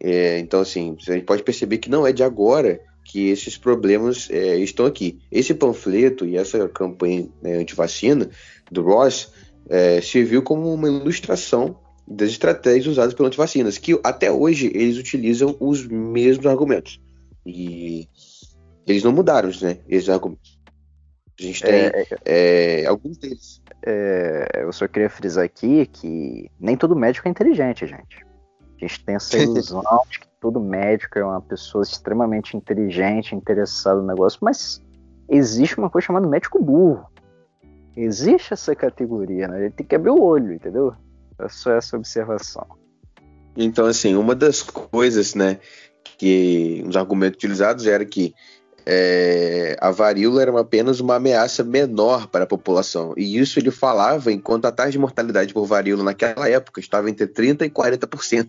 É, 0.00 0.38
então, 0.38 0.60
assim, 0.60 0.96
a 1.08 1.12
gente 1.12 1.24
pode 1.24 1.42
perceber 1.42 1.78
que 1.78 1.90
não 1.90 2.06
é 2.06 2.12
de 2.12 2.22
agora 2.22 2.80
que 3.04 3.28
esses 3.28 3.56
problemas 3.56 4.28
é, 4.30 4.56
estão 4.58 4.84
aqui. 4.84 5.18
Esse 5.30 5.54
panfleto 5.54 6.26
e 6.26 6.36
essa 6.36 6.68
campanha 6.68 7.28
né, 7.40 7.54
anti-vacina 7.54 8.28
do 8.70 8.82
Ross 8.82 9.32
é, 9.68 10.00
serviu 10.00 10.42
como 10.42 10.72
uma 10.72 10.88
ilustração 10.88 11.78
das 12.06 12.30
estratégias 12.30 12.86
usadas 12.86 13.14
pelas 13.14 13.28
antivacinas, 13.28 13.78
que 13.78 13.98
até 14.04 14.30
hoje 14.30 14.70
eles 14.74 14.96
utilizam 14.96 15.56
os 15.58 15.86
mesmos 15.86 16.46
argumentos. 16.46 17.00
E 17.44 18.08
eles 18.86 19.02
não 19.02 19.12
mudaram, 19.12 19.50
né? 19.60 19.78
Esses 19.88 20.08
argumentos. 20.08 20.56
A 21.38 21.42
gente 21.42 21.62
tem 21.62 21.74
é, 21.74 22.06
é, 22.24 22.82
é, 22.82 22.86
alguns 22.86 23.18
deles. 23.18 23.60
É, 23.84 24.62
eu 24.62 24.72
só 24.72 24.88
queria 24.88 25.10
frisar 25.10 25.44
aqui 25.44 25.86
que 25.86 26.50
nem 26.58 26.76
todo 26.76 26.96
médico 26.96 27.28
é 27.28 27.30
inteligente, 27.30 27.86
gente. 27.86 28.24
A 28.76 28.86
gente 28.86 29.04
tem 29.04 29.16
essa 29.16 29.36
ilusão 29.36 29.82
de 30.10 30.20
que 30.20 30.26
todo 30.40 30.60
médico 30.60 31.18
é 31.18 31.24
uma 31.24 31.40
pessoa 31.40 31.82
extremamente 31.82 32.56
inteligente, 32.56 33.34
interessada 33.34 34.00
no 34.00 34.06
negócio, 34.06 34.38
mas 34.42 34.82
existe 35.28 35.78
uma 35.78 35.90
coisa 35.90 36.06
chamada 36.06 36.26
médico 36.26 36.62
burro. 36.62 37.06
Existe 37.96 38.52
essa 38.52 38.74
categoria, 38.74 39.48
né? 39.48 39.64
Ele 39.64 39.70
tem 39.70 39.86
que 39.86 39.94
abrir 39.94 40.10
o 40.10 40.22
olho, 40.22 40.52
entendeu? 40.52 40.94
É 41.38 41.48
só 41.48 41.72
essa 41.72 41.96
observação. 41.96 42.66
Então, 43.56 43.86
assim, 43.86 44.14
uma 44.16 44.34
das 44.34 44.62
coisas, 44.62 45.34
né, 45.34 45.58
que 46.18 46.84
os 46.86 46.96
argumentos 46.96 47.36
utilizados 47.36 47.86
era 47.86 48.04
que 48.04 48.34
é, 48.88 49.76
a 49.80 49.90
varíola 49.90 50.40
era 50.40 50.60
apenas 50.60 51.00
uma 51.00 51.16
ameaça 51.16 51.64
menor 51.64 52.28
para 52.28 52.44
a 52.44 52.46
população. 52.46 53.14
E 53.16 53.36
isso 53.38 53.58
ele 53.58 53.72
falava 53.72 54.30
enquanto 54.30 54.66
a 54.66 54.72
taxa 54.72 54.92
de 54.92 54.98
mortalidade 54.98 55.52
por 55.52 55.66
varíola 55.66 56.04
naquela 56.04 56.48
época 56.48 56.78
estava 56.78 57.10
entre 57.10 57.26
30% 57.26 57.62
e 57.62 57.70
40%. 57.70 58.48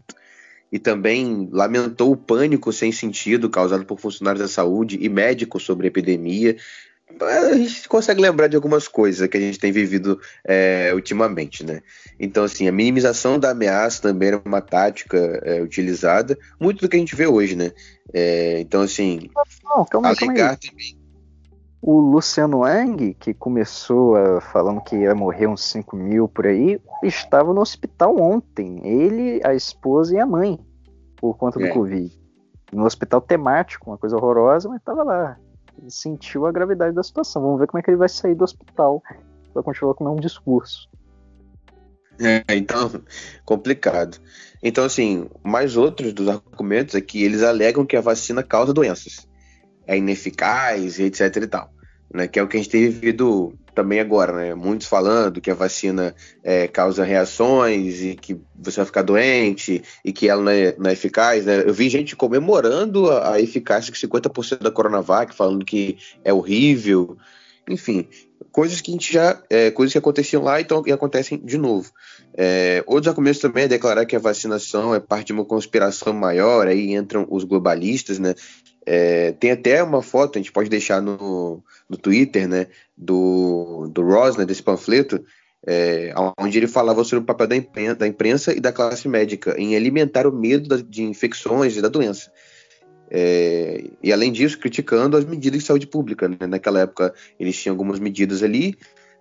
E 0.71 0.77
também 0.77 1.49
lamentou 1.51 2.11
o 2.11 2.17
pânico 2.17 2.71
sem 2.73 2.91
sentido 2.91 3.49
causado 3.49 3.85
por 3.85 3.99
funcionários 3.99 4.41
da 4.41 4.49
saúde 4.49 4.99
e 5.01 5.09
médicos 5.09 5.63
sobre 5.63 5.87
a 5.87 5.89
epidemia, 5.89 6.57
a 7.21 7.55
gente 7.55 7.87
consegue 7.87 8.21
lembrar 8.21 8.47
de 8.47 8.55
algumas 8.55 8.87
coisas 8.87 9.27
que 9.27 9.37
a 9.37 9.39
gente 9.39 9.59
tem 9.59 9.71
vivido 9.71 10.19
é, 10.45 10.91
ultimamente, 10.93 11.65
né? 11.65 11.81
Então, 12.19 12.43
assim, 12.43 12.67
a 12.67 12.71
minimização 12.71 13.39
da 13.39 13.51
ameaça 13.51 14.01
também 14.01 14.29
era 14.29 14.41
uma 14.45 14.61
tática 14.61 15.17
é, 15.43 15.61
utilizada, 15.61 16.37
muito 16.59 16.81
do 16.81 16.89
que 16.89 16.97
a 16.97 16.99
gente 16.99 17.15
vê 17.15 17.25
hoje, 17.25 17.55
né? 17.55 17.71
É, 18.13 18.59
então, 18.59 18.81
assim, 18.81 19.29
Não, 19.63 19.85
calma, 19.85 20.15
calma 20.15 20.15
também. 20.15 20.97
O 21.81 21.99
Luciano 21.99 22.59
Wang, 22.59 23.13
que 23.13 23.33
começou 23.33 24.15
a, 24.15 24.41
falando 24.41 24.81
que 24.81 24.95
ia 24.95 25.15
morrer 25.15 25.47
uns 25.47 25.63
5 25.63 25.95
mil 25.95 26.27
por 26.27 26.45
aí, 26.45 26.81
estava 27.03 27.53
no 27.53 27.61
hospital 27.61 28.19
ontem. 28.19 28.81
Ele, 28.83 29.39
a 29.43 29.53
esposa 29.53 30.15
e 30.15 30.19
a 30.19 30.25
mãe, 30.25 30.59
por 31.15 31.37
conta 31.37 31.59
do 31.59 31.65
é. 31.65 31.69
Covid. 31.69 32.19
No 32.73 32.83
hospital 32.83 33.21
temático, 33.21 33.89
uma 33.89 33.97
coisa 33.97 34.17
horrorosa, 34.17 34.67
mas 34.67 34.79
estava 34.79 35.03
lá 35.03 35.37
sentiu 35.87 36.45
a 36.45 36.51
gravidade 36.51 36.95
da 36.95 37.03
situação. 37.03 37.41
Vamos 37.41 37.59
ver 37.59 37.67
como 37.67 37.79
é 37.79 37.81
que 37.81 37.89
ele 37.89 37.97
vai 37.97 38.09
sair 38.09 38.35
do 38.35 38.43
hospital 38.43 39.01
para 39.53 39.63
continuar 39.63 39.93
com 39.93 40.03
mesmo 40.03 40.21
discurso. 40.21 40.89
É, 42.19 42.43
então, 42.55 43.01
complicado. 43.45 44.17
Então, 44.61 44.83
assim, 44.83 45.29
mais 45.43 45.77
outros 45.77 46.13
dos 46.13 46.27
argumentos 46.27 46.95
é 46.95 47.01
que 47.01 47.23
eles 47.23 47.43
alegam 47.43 47.85
que 47.85 47.95
a 47.95 48.01
vacina 48.01 48.41
causa 48.41 48.73
doenças. 48.73 49.27
É 49.85 49.97
ineficaz, 49.97 50.99
etc 50.99 51.35
e 51.43 51.47
tal. 51.47 51.71
Né, 52.13 52.27
que 52.27 52.39
é 52.39 52.43
o 52.43 52.47
que 52.47 52.55
a 52.55 52.59
gente 52.59 52.71
tem 52.71 52.89
vivido 52.89 53.53
também 53.77 53.99
agora, 53.99 54.33
né? 54.33 54.55
Muitos 54.55 54.87
falando 54.87 55.39
que 55.39 55.51
a 55.51 55.53
vacina 55.53 56.15
é, 56.43 56.67
causa 56.67 57.03
reações 57.03 58.01
e 58.01 58.15
que 58.15 58.35
você 58.55 58.77
vai 58.77 58.85
ficar 58.87 59.03
doente 59.03 59.83
e 60.03 60.11
que 60.11 60.27
ela 60.27 60.41
não 60.41 60.51
é, 60.51 60.75
não 60.79 60.89
é 60.89 60.93
eficaz, 60.93 61.45
né? 61.45 61.61
Eu 61.63 61.73
vi 61.75 61.87
gente 61.87 62.15
comemorando 62.15 63.07
a, 63.11 63.33
a 63.33 63.39
eficácia 63.39 63.93
de 63.93 63.99
50% 63.99 64.63
da 64.63 64.71
Coronavac, 64.71 65.35
falando 65.35 65.63
que 65.63 65.99
é 66.25 66.33
horrível. 66.33 67.17
Enfim, 67.69 68.07
coisas 68.51 68.81
que 68.81 68.89
a 68.89 68.93
gente 68.93 69.13
já. 69.13 69.39
É, 69.47 69.69
coisas 69.69 69.93
que 69.93 69.99
aconteciam 69.99 70.41
lá 70.41 70.59
então, 70.59 70.81
e 70.87 70.91
acontecem 70.91 71.37
de 71.37 71.59
novo. 71.59 71.91
É, 72.33 72.83
outros 72.87 73.07
argumentos 73.07 73.39
também 73.39 73.65
é 73.65 73.67
declarar 73.67 74.07
que 74.07 74.15
a 74.15 74.19
vacinação 74.19 74.95
é 74.95 74.99
parte 74.99 75.27
de 75.27 75.33
uma 75.33 75.45
conspiração 75.45 76.13
maior, 76.13 76.67
aí 76.67 76.95
entram 76.95 77.27
os 77.29 77.43
globalistas, 77.43 78.17
né? 78.17 78.33
É, 78.89 79.33
tem 79.33 79.51
até 79.51 79.83
uma 79.83 80.01
foto, 80.01 80.37
a 80.37 80.41
gente 80.41 80.53
pode 80.53 80.69
deixar 80.69 81.01
no, 81.01 81.61
no 81.89 81.97
Twitter, 81.97 82.47
né, 82.47 82.67
do, 82.95 83.89
do 83.91 84.01
Ross, 84.01 84.37
né, 84.37 84.45
desse 84.45 84.63
panfleto, 84.63 85.21
é, 85.67 86.13
onde 86.39 86.57
ele 86.57 86.67
falava 86.67 87.03
sobre 87.03 87.23
o 87.23 87.25
papel 87.25 87.47
da 87.47 87.55
imprensa, 87.57 87.95
da 87.95 88.07
imprensa, 88.07 88.53
e 88.53 88.61
da 88.61 88.71
classe 88.71 89.09
médica 89.09 89.59
em 89.59 89.75
alimentar 89.75 90.25
o 90.25 90.31
medo 90.31 90.69
da, 90.69 90.77
de 90.77 91.03
infecções 91.03 91.75
e 91.75 91.81
da 91.81 91.89
doença. 91.89 92.31
É, 93.11 93.89
e 94.01 94.13
além 94.13 94.31
disso, 94.31 94.57
criticando 94.57 95.17
as 95.17 95.25
medidas 95.25 95.59
de 95.59 95.65
saúde 95.65 95.85
pública. 95.85 96.29
Né? 96.29 96.47
Naquela 96.47 96.79
época, 96.79 97.13
eles 97.37 97.61
tinham 97.61 97.73
algumas 97.73 97.99
medidas 97.99 98.41
ali, 98.41 98.77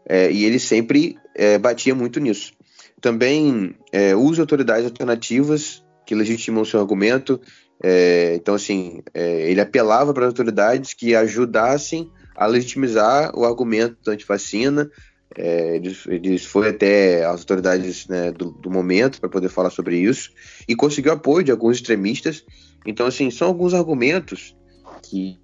é, 0.09 0.31
e 0.31 0.44
ele 0.44 0.61
sempre 0.61 1.18
é, 1.35 1.59
batia 1.59 1.92
muito 1.92 2.20
nisso. 2.20 2.52
Também 3.00 3.74
é, 3.90 4.14
usa 4.14 4.42
autoridades 4.42 4.85
alternativas 4.85 5.85
que 6.07 6.14
legitimam 6.14 6.62
o 6.62 6.66
seu 6.66 6.79
argumento, 6.79 7.40
é, 7.82 8.34
então, 8.34 8.54
assim, 8.54 9.02
é, 9.12 9.50
ele 9.50 9.60
apelava 9.60 10.12
para 10.14 10.24
as 10.24 10.30
autoridades 10.30 10.94
que 10.94 11.14
ajudassem 11.14 12.10
a 12.34 12.46
legitimizar 12.46 13.36
o 13.38 13.44
argumento 13.44 14.10
antivacina. 14.10 14.90
É, 15.34 15.76
ele, 15.76 15.96
ele 16.06 16.38
foi 16.38 16.68
até 16.68 17.24
as 17.24 17.40
autoridades 17.40 18.06
né, 18.06 18.32
do, 18.32 18.52
do, 18.52 18.70
momento 18.70 19.20
para 19.20 19.28
poder 19.28 19.48
falar 19.48 19.70
sobre 19.70 19.98
isso 19.98 20.30
e 20.66 20.74
conseguiu 20.74 21.12
apoio 21.12 21.44
de 21.44 21.50
alguns 21.50 21.76
extremistas. 21.76 22.44
Então, 22.86 23.06
assim, 23.06 23.30
são 23.30 23.48
alguns 23.48 23.74
argumentos 23.74 24.56
que 25.02 25.38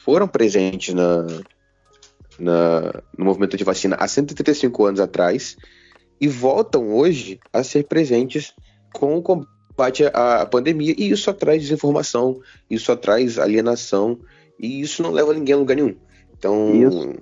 foram 0.00 0.26
presentes 0.26 0.94
na, 0.94 1.26
na, 2.38 3.02
no 3.16 3.24
movimento 3.24 3.54
antivacina 3.54 3.96
há 3.98 4.08
135 4.08 4.84
anos 4.84 5.00
atrás 5.00 5.56
e 6.20 6.26
voltam 6.26 6.94
hoje 6.94 7.38
a 7.52 7.62
ser 7.62 7.84
presentes 7.84 8.54
com 8.92 9.16
o 9.16 9.22
combate 9.76 10.04
à 10.06 10.46
pandemia. 10.46 10.94
E 10.96 11.10
isso 11.10 11.24
só 11.24 11.32
traz 11.32 11.62
desinformação, 11.62 12.40
isso 12.68 12.86
só 12.86 12.96
traz 12.96 13.38
alienação, 13.38 14.18
e 14.58 14.80
isso 14.80 15.02
não 15.02 15.10
leva 15.10 15.34
ninguém 15.34 15.54
a 15.54 15.58
lugar 15.58 15.76
nenhum. 15.76 15.94
Então, 16.38 16.74
isso. 16.74 17.14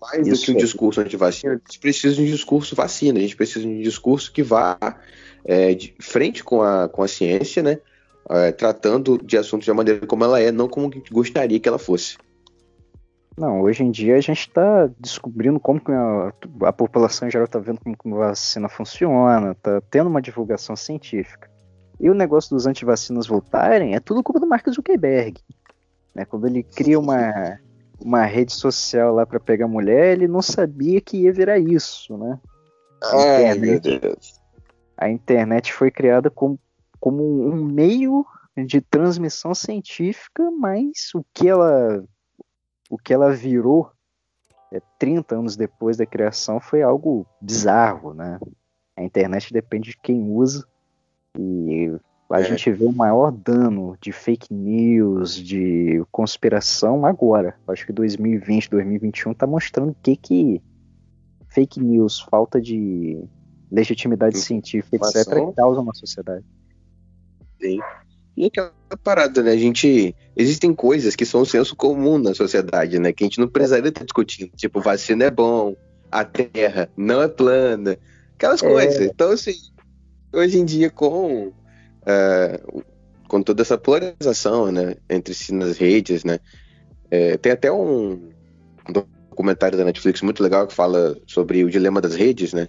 mais 0.00 0.26
isso. 0.26 0.40
do 0.40 0.46
que 0.46 0.52
um 0.52 0.56
discurso 0.56 1.00
anti-vacina, 1.00 1.52
a 1.52 1.56
gente 1.56 1.78
precisa 1.78 2.16
de 2.16 2.22
um 2.22 2.26
discurso 2.26 2.74
vacina, 2.74 3.18
a 3.18 3.22
gente 3.22 3.36
precisa 3.36 3.60
de 3.60 3.68
um 3.68 3.82
discurso 3.82 4.32
que 4.32 4.42
vá 4.42 4.78
é, 5.44 5.74
de 5.74 5.94
frente 6.00 6.42
com 6.42 6.62
a, 6.62 6.88
com 6.88 7.02
a 7.02 7.08
ciência, 7.08 7.62
né? 7.62 7.78
É, 8.28 8.52
tratando 8.52 9.18
de 9.18 9.36
assuntos 9.36 9.64
de 9.64 9.70
uma 9.70 9.78
maneira 9.78 10.06
como 10.06 10.24
ela 10.24 10.40
é, 10.40 10.52
não 10.52 10.68
como 10.68 10.88
a 10.88 10.90
gente 10.90 11.12
gostaria 11.12 11.58
que 11.58 11.68
ela 11.68 11.78
fosse. 11.78 12.16
Não, 13.36 13.62
hoje 13.62 13.82
em 13.82 13.90
dia 13.90 14.16
a 14.16 14.20
gente 14.20 14.40
está 14.40 14.88
descobrindo 14.98 15.58
como 15.58 15.80
a, 15.88 16.32
a, 16.68 16.72
população 16.72 17.26
em 17.26 17.30
geral 17.30 17.46
está 17.46 17.58
vendo 17.58 17.80
como 17.96 18.16
a 18.16 18.28
vacina 18.28 18.68
funciona, 18.68 19.52
está 19.52 19.80
tendo 19.90 20.08
uma 20.08 20.20
divulgação 20.20 20.76
científica. 20.76 21.49
E 22.00 22.08
o 22.08 22.14
negócio 22.14 22.56
dos 22.56 22.66
antivacinas 22.66 23.26
voltarem 23.26 23.94
é 23.94 24.00
tudo 24.00 24.22
culpa 24.22 24.40
do 24.40 24.46
Mark 24.46 24.66
Zuckerberg. 24.70 25.38
Né? 26.14 26.24
Quando 26.24 26.46
ele 26.46 26.62
cria 26.62 26.98
uma, 26.98 27.60
uma 28.00 28.24
rede 28.24 28.54
social 28.54 29.14
lá 29.14 29.26
para 29.26 29.38
pegar 29.38 29.68
mulher, 29.68 30.12
ele 30.12 30.26
não 30.26 30.40
sabia 30.40 30.98
que 31.02 31.18
ia 31.18 31.32
virar 31.32 31.58
isso, 31.58 32.16
né? 32.16 32.40
A, 34.96 35.10
internet 35.10 35.72
foi 35.72 35.90
criada 35.90 36.30
como, 36.30 36.58
como 36.98 37.22
um 37.22 37.64
meio 37.64 38.24
de 38.66 38.80
transmissão 38.80 39.54
científica, 39.54 40.50
mas 40.50 41.10
o 41.14 41.24
que 41.34 41.48
ela, 41.48 42.02
o 42.90 42.98
que 42.98 43.12
ela 43.12 43.32
virou 43.32 43.90
é, 44.72 44.80
30 44.98 45.34
anos 45.34 45.56
depois 45.56 45.96
da 45.96 46.06
criação 46.06 46.60
foi 46.60 46.82
algo 46.82 47.26
bizarro, 47.40 48.14
né? 48.14 48.38
A 48.96 49.02
internet 49.02 49.52
depende 49.52 49.90
de 49.90 49.98
quem 49.98 50.30
usa 50.30 50.66
e 51.38 51.92
a 52.30 52.40
é. 52.40 52.44
gente 52.44 52.70
vê 52.70 52.84
o 52.84 52.92
maior 52.92 53.32
dano 53.32 53.96
de 54.00 54.12
fake 54.12 54.52
news, 54.52 55.34
de 55.34 56.02
conspiração 56.10 57.04
agora. 57.04 57.56
Acho 57.66 57.86
que 57.86 57.92
2020, 57.92 58.70
2021 58.70 59.34
tá 59.34 59.46
mostrando 59.46 59.90
o 59.90 59.96
que 60.00 60.16
que 60.16 60.62
fake 61.48 61.80
news, 61.80 62.20
falta 62.20 62.60
de 62.60 63.22
legitimidade 63.70 64.38
científica, 64.38 64.96
etc, 64.96 65.54
causa 65.56 65.82
na 65.82 65.92
sociedade. 65.92 66.44
Sim. 67.60 67.78
E 68.36 68.46
aquela 68.46 68.72
parada, 69.02 69.42
né? 69.42 69.52
A 69.52 69.56
gente. 69.56 70.14
Existem 70.36 70.72
coisas 70.72 71.14
que 71.14 71.26
são 71.26 71.44
senso 71.44 71.76
comum 71.76 72.16
na 72.16 72.34
sociedade, 72.34 72.98
né? 72.98 73.12
Que 73.12 73.24
a 73.24 73.26
gente 73.26 73.40
não 73.40 73.48
precisaria 73.48 73.88
estar 73.88 74.04
discutindo. 74.04 74.50
Tipo, 74.56 74.80
vacina 74.80 75.24
é 75.24 75.30
bom, 75.30 75.76
a 76.10 76.24
terra 76.24 76.88
não 76.96 77.20
é 77.20 77.28
plana, 77.28 77.98
aquelas 78.34 78.62
é. 78.62 78.68
coisas. 78.68 79.00
Então, 79.00 79.32
assim, 79.32 79.52
hoje 80.32 80.58
em 80.58 80.64
dia, 80.64 80.90
com, 80.90 81.52
é, 82.06 82.60
com 83.28 83.42
toda 83.42 83.62
essa 83.62 83.76
polarização 83.76 84.70
né, 84.70 84.96
entre 85.08 85.34
si 85.34 85.52
nas 85.52 85.76
redes, 85.76 86.24
né, 86.24 86.38
é, 87.10 87.36
tem 87.36 87.52
até 87.52 87.70
um 87.72 88.30
documentário 88.88 89.76
da 89.76 89.84
Netflix 89.84 90.22
muito 90.22 90.42
legal 90.42 90.66
que 90.66 90.74
fala 90.74 91.16
sobre 91.26 91.64
o 91.64 91.70
dilema 91.70 92.00
das 92.00 92.14
redes, 92.14 92.52
né, 92.52 92.68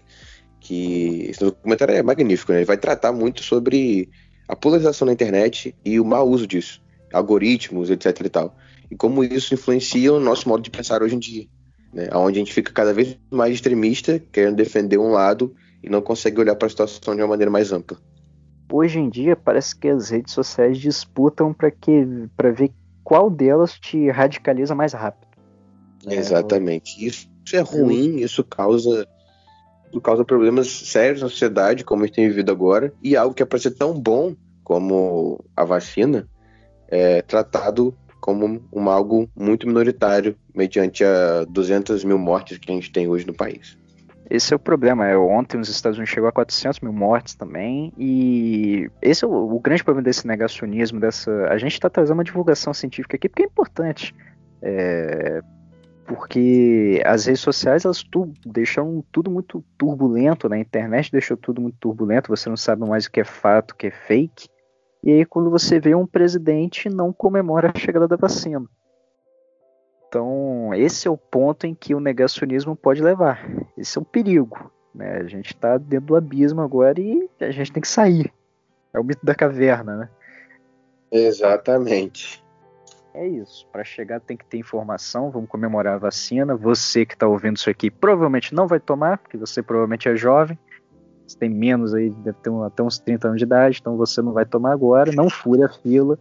que 0.60 1.28
esse 1.30 1.40
documentário 1.40 1.96
é 1.96 2.04
magnífico, 2.04 2.52
né, 2.52 2.60
ele 2.60 2.66
vai 2.66 2.78
tratar 2.78 3.12
muito 3.12 3.44
sobre 3.44 4.10
a 4.48 4.56
polarização 4.56 5.06
na 5.06 5.14
internet 5.14 5.76
e 5.86 6.00
o 6.00 6.06
mau 6.06 6.28
uso 6.28 6.48
disso, 6.48 6.82
algoritmos, 7.14 7.90
etc 7.90 8.20
e 8.26 8.30
tal, 8.30 8.58
e 8.90 8.96
como 8.96 9.24
isso 9.24 9.54
influencia 9.54 10.12
o 10.14 10.20
nosso 10.20 10.48
modo 10.50 10.62
de 10.62 10.70
pensar 10.70 11.02
hoje 11.02 11.16
em 11.16 11.20
dia, 11.20 11.46
né, 11.94 12.10
onde 12.14 12.38
a 12.38 12.40
gente 12.40 12.54
fica 12.54 12.72
cada 12.72 12.94
vez 12.94 13.18
mais 13.30 13.54
extremista, 13.54 14.22
querendo 14.32 14.56
defender 14.56 14.98
um 14.98 15.12
lado 15.12 15.56
e 15.84 15.90
não 15.90 16.02
consegue 16.02 16.40
olhar 16.40 16.56
para 16.56 16.68
a 16.68 16.70
situação 16.70 17.16
de 17.16 17.22
uma 17.22 17.30
maneira 17.30 17.52
mais 17.52 17.72
ampla. 17.72 17.98
Hoje 18.72 19.00
em 19.00 19.10
dia 19.10 19.36
parece 19.36 19.76
que 19.76 19.88
as 19.88 20.10
redes 20.10 20.34
sociais 20.34 20.78
disputam 20.78 21.54
para 21.54 21.70
que 21.70 22.08
para 22.38 22.52
ver 22.52 22.72
qual 23.04 23.30
delas 23.30 23.78
te 23.78 24.10
radicaliza 24.10 24.74
mais 24.74 24.94
rápido. 24.94 25.28
É, 26.08 26.16
Exatamente. 26.16 27.06
Isso 27.06 27.28
é 27.54 27.60
ruim, 27.60 28.18
isso 28.18 28.44
causa 28.44 29.08
isso 29.90 30.00
causa 30.00 30.24
problemas 30.24 30.70
sérios 30.70 31.22
na 31.22 31.28
sociedade, 31.28 31.84
como 31.84 32.04
a 32.04 32.06
gente 32.06 32.16
tem 32.16 32.28
vivido 32.30 32.50
agora, 32.50 32.94
e 33.04 33.18
algo 33.18 33.36
que 33.36 33.44
é 33.44 33.46
para 33.46 33.60
ser 33.60 33.72
tão 33.72 34.00
bom 34.00 34.34
como 34.64 35.44
a 35.54 35.66
vacina 35.66 36.30
é 36.88 37.22
tratado 37.22 37.94
como 38.22 38.62
um 38.72 38.90
algo 38.90 39.28
muito 39.36 39.68
minoritário 39.68 40.38
mediante 40.56 41.04
a 41.04 41.44
200 41.44 42.06
mil 42.06 42.18
mortes 42.18 42.58
que 42.58 42.72
a 42.72 42.76
gente 42.76 42.92
tem 42.92 43.08
hoje 43.08 43.26
no 43.26 43.34
país. 43.34 43.78
Esse 44.32 44.54
é 44.54 44.56
o 44.56 44.60
problema. 44.60 45.06
É, 45.06 45.18
ontem 45.18 45.60
os 45.60 45.68
Estados 45.68 45.98
Unidos 45.98 46.14
chegou 46.14 46.30
a 46.30 46.32
400 46.32 46.80
mil 46.80 46.94
mortes 46.94 47.36
também. 47.36 47.92
E 47.98 48.90
esse 49.02 49.26
é 49.26 49.28
o, 49.28 49.32
o 49.32 49.60
grande 49.60 49.84
problema 49.84 50.06
desse 50.06 50.26
negacionismo. 50.26 51.02
dessa 51.02 51.50
A 51.50 51.58
gente 51.58 51.74
está 51.74 51.90
trazendo 51.90 52.14
uma 52.14 52.24
divulgação 52.24 52.74
científica 52.74 53.18
aqui 53.18 53.28
porque 53.28 53.44
é 53.44 53.46
importante. 53.46 54.16
É, 54.62 55.42
porque 56.08 57.02
as 57.06 57.26
redes 57.26 57.42
sociais 57.42 57.84
elas 57.84 58.04
tu, 58.04 58.34
deixam 58.46 59.04
tudo 59.12 59.30
muito 59.30 59.62
turbulento, 59.78 60.48
né? 60.48 60.58
a 60.58 60.60
internet 60.60 61.12
deixou 61.12 61.36
tudo 61.36 61.62
muito 61.62 61.78
turbulento, 61.78 62.30
você 62.30 62.48
não 62.48 62.58
sabe 62.58 62.88
mais 62.88 63.06
o 63.08 63.12
que 63.12 63.20
é 63.20 63.26
fato, 63.26 63.72
o 63.72 63.76
que 63.76 63.88
é 63.88 63.92
fake. 63.92 64.48
E 65.04 65.12
aí 65.12 65.26
quando 65.26 65.50
você 65.50 65.78
vê 65.78 65.94
um 65.94 66.08
presidente 66.08 66.90
não 66.90 67.12
comemora 67.12 67.70
a 67.74 67.78
chegada 67.78 68.08
da 68.08 68.16
vacina. 68.16 68.66
Então, 70.12 70.74
esse 70.74 71.08
é 71.08 71.12
o 71.12 71.16
ponto 71.16 71.66
em 71.66 71.74
que 71.74 71.96
o 71.96 72.00
negacionismo 72.02 72.76
pode 72.76 73.02
levar. 73.02 73.50
Esse 73.78 73.98
é 73.98 74.02
o 74.02 74.04
perigo. 74.04 74.70
Né? 74.94 75.20
A 75.20 75.24
gente 75.24 75.54
está 75.54 75.78
dentro 75.78 76.08
do 76.08 76.16
abismo 76.18 76.60
agora 76.60 77.00
e 77.00 77.30
a 77.40 77.50
gente 77.50 77.72
tem 77.72 77.80
que 77.80 77.88
sair. 77.88 78.30
É 78.94 79.00
o 79.00 79.06
mito 79.06 79.26
da 79.26 79.34
caverna, 79.34 79.96
né? 79.96 80.10
Exatamente. 81.10 82.44
É 83.14 83.26
isso. 83.26 83.66
Para 83.72 83.86
chegar 83.86 84.20
tem 84.20 84.36
que 84.36 84.44
ter 84.44 84.58
informação. 84.58 85.32
Vamos 85.32 85.50
comemorar 85.50 85.96
a 85.96 86.00
vacina. 86.00 86.58
Você 86.58 87.06
que 87.06 87.14
está 87.14 87.26
ouvindo 87.26 87.56
isso 87.56 87.70
aqui 87.70 87.90
provavelmente 87.90 88.54
não 88.54 88.68
vai 88.68 88.82
tomar, 88.82 89.18
porque 89.18 89.38
você 89.38 89.64
provavelmente 89.64 90.10
é 90.10 90.16
jovem. 90.18 90.60
Você 91.26 91.38
tem 91.38 91.50
menos 91.50 91.94
aí, 91.94 92.10
deve 92.10 92.38
ter 92.40 92.52
até 92.66 92.84
uns 92.84 93.00
30 93.00 93.30
anos 93.30 93.38
de 93.38 93.46
idade, 93.46 93.78
então 93.80 93.96
você 93.96 94.22
não 94.22 94.34
vai 94.34 94.46
tomar 94.46 94.74
agora. 94.74 95.10
Não 95.14 95.30
fure 95.30 95.64
a 95.64 95.70
fila 95.70 96.20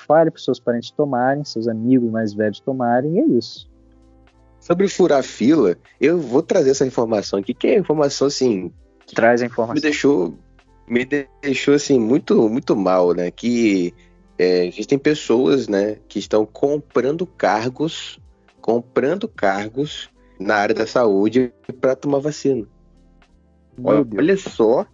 fale 0.00 0.30
para 0.30 0.40
seus 0.40 0.58
parentes 0.58 0.90
tomarem, 0.90 1.44
seus 1.44 1.68
amigos 1.68 2.10
mais 2.10 2.32
velhos 2.32 2.60
tomarem, 2.60 3.16
e 3.16 3.18
é 3.20 3.26
isso. 3.26 3.68
Sobre 4.60 4.88
furar 4.88 5.22
fila, 5.22 5.76
eu 6.00 6.18
vou 6.18 6.42
trazer 6.42 6.70
essa 6.70 6.86
informação 6.86 7.38
aqui, 7.38 7.54
que 7.54 7.66
é 7.66 7.78
informação 7.78 8.26
assim. 8.26 8.72
Traz 9.14 9.42
a 9.42 9.46
informação. 9.46 9.74
Me 9.74 9.80
deixou, 9.80 10.34
me 10.86 11.08
deixou 11.42 11.74
assim 11.74 11.98
muito, 11.98 12.48
muito 12.48 12.76
mal, 12.76 13.14
né? 13.14 13.30
Que 13.30 13.94
é, 14.40 14.66
existem 14.66 14.98
pessoas, 14.98 15.68
né, 15.68 15.98
que 16.08 16.18
estão 16.18 16.46
comprando 16.46 17.26
cargos, 17.26 18.18
comprando 18.60 19.28
cargos 19.28 20.08
na 20.38 20.54
área 20.54 20.74
da 20.74 20.86
saúde 20.86 21.52
para 21.78 21.94
tomar 21.94 22.20
vacina. 22.20 22.66
Olha, 23.84 24.06
olha 24.16 24.36
só, 24.38 24.86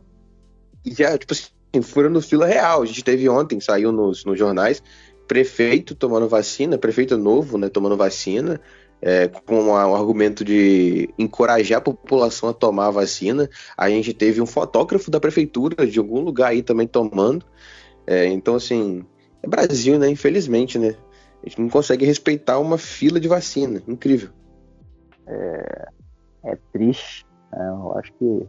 já 0.84 1.16
tipo 1.16 1.32
assim, 1.32 1.50
furando 1.82 2.20
fila 2.20 2.46
real. 2.46 2.82
A 2.82 2.86
gente 2.86 3.04
teve 3.04 3.28
ontem, 3.28 3.60
saiu 3.60 3.92
nos, 3.92 4.24
nos 4.24 4.38
jornais, 4.38 4.82
prefeito 5.26 5.94
tomando 5.94 6.28
vacina, 6.28 6.78
prefeito 6.78 7.16
novo, 7.16 7.58
né, 7.58 7.68
tomando 7.68 7.96
vacina, 7.96 8.60
é, 9.00 9.28
com 9.28 9.64
um 9.64 9.74
argumento 9.74 10.44
de 10.44 11.10
encorajar 11.18 11.78
a 11.78 11.82
população 11.82 12.48
a 12.48 12.54
tomar 12.54 12.86
a 12.86 12.90
vacina. 12.90 13.48
A 13.76 13.88
gente 13.90 14.12
teve 14.12 14.40
um 14.40 14.46
fotógrafo 14.46 15.10
da 15.10 15.20
prefeitura 15.20 15.86
de 15.86 15.98
algum 15.98 16.20
lugar 16.20 16.50
aí 16.50 16.62
também 16.62 16.86
tomando. 16.86 17.44
É, 18.06 18.26
então, 18.26 18.54
assim, 18.54 19.04
é 19.42 19.48
Brasil, 19.48 19.98
né? 19.98 20.08
Infelizmente, 20.08 20.78
né? 20.78 20.94
A 21.44 21.48
gente 21.48 21.60
não 21.60 21.68
consegue 21.68 22.04
respeitar 22.04 22.58
uma 22.58 22.78
fila 22.78 23.20
de 23.20 23.28
vacina. 23.28 23.82
Incrível. 23.86 24.30
É, 25.26 25.88
é 26.44 26.58
triste. 26.72 27.26
É, 27.52 27.68
eu 27.68 27.98
acho 27.98 28.12
que 28.14 28.46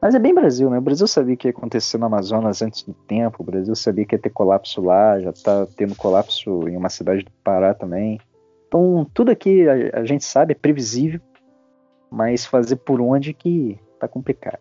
mas 0.00 0.14
é 0.14 0.18
bem 0.18 0.34
Brasil, 0.34 0.70
né? 0.70 0.78
O 0.78 0.82
Brasil 0.82 1.06
sabia 1.06 1.36
que 1.36 1.46
ia 1.46 1.50
acontecer 1.50 1.98
no 1.98 2.06
Amazonas 2.06 2.62
antes 2.62 2.82
do 2.82 2.94
tempo, 2.94 3.42
o 3.42 3.44
Brasil 3.44 3.74
sabia 3.74 4.06
que 4.06 4.14
ia 4.14 4.18
ter 4.18 4.30
colapso 4.30 4.80
lá, 4.80 5.20
já 5.20 5.32
tá 5.32 5.66
tendo 5.76 5.94
colapso 5.94 6.68
em 6.68 6.76
uma 6.76 6.88
cidade 6.88 7.24
do 7.24 7.30
Pará 7.44 7.74
também. 7.74 8.18
Então, 8.66 9.06
tudo 9.12 9.30
aqui 9.30 9.68
a, 9.68 10.00
a 10.00 10.04
gente 10.04 10.24
sabe, 10.24 10.52
é 10.52 10.54
previsível, 10.54 11.20
mas 12.10 12.46
fazer 12.46 12.76
por 12.76 13.00
onde 13.00 13.34
que 13.34 13.78
tá 13.98 14.08
complicado. 14.08 14.60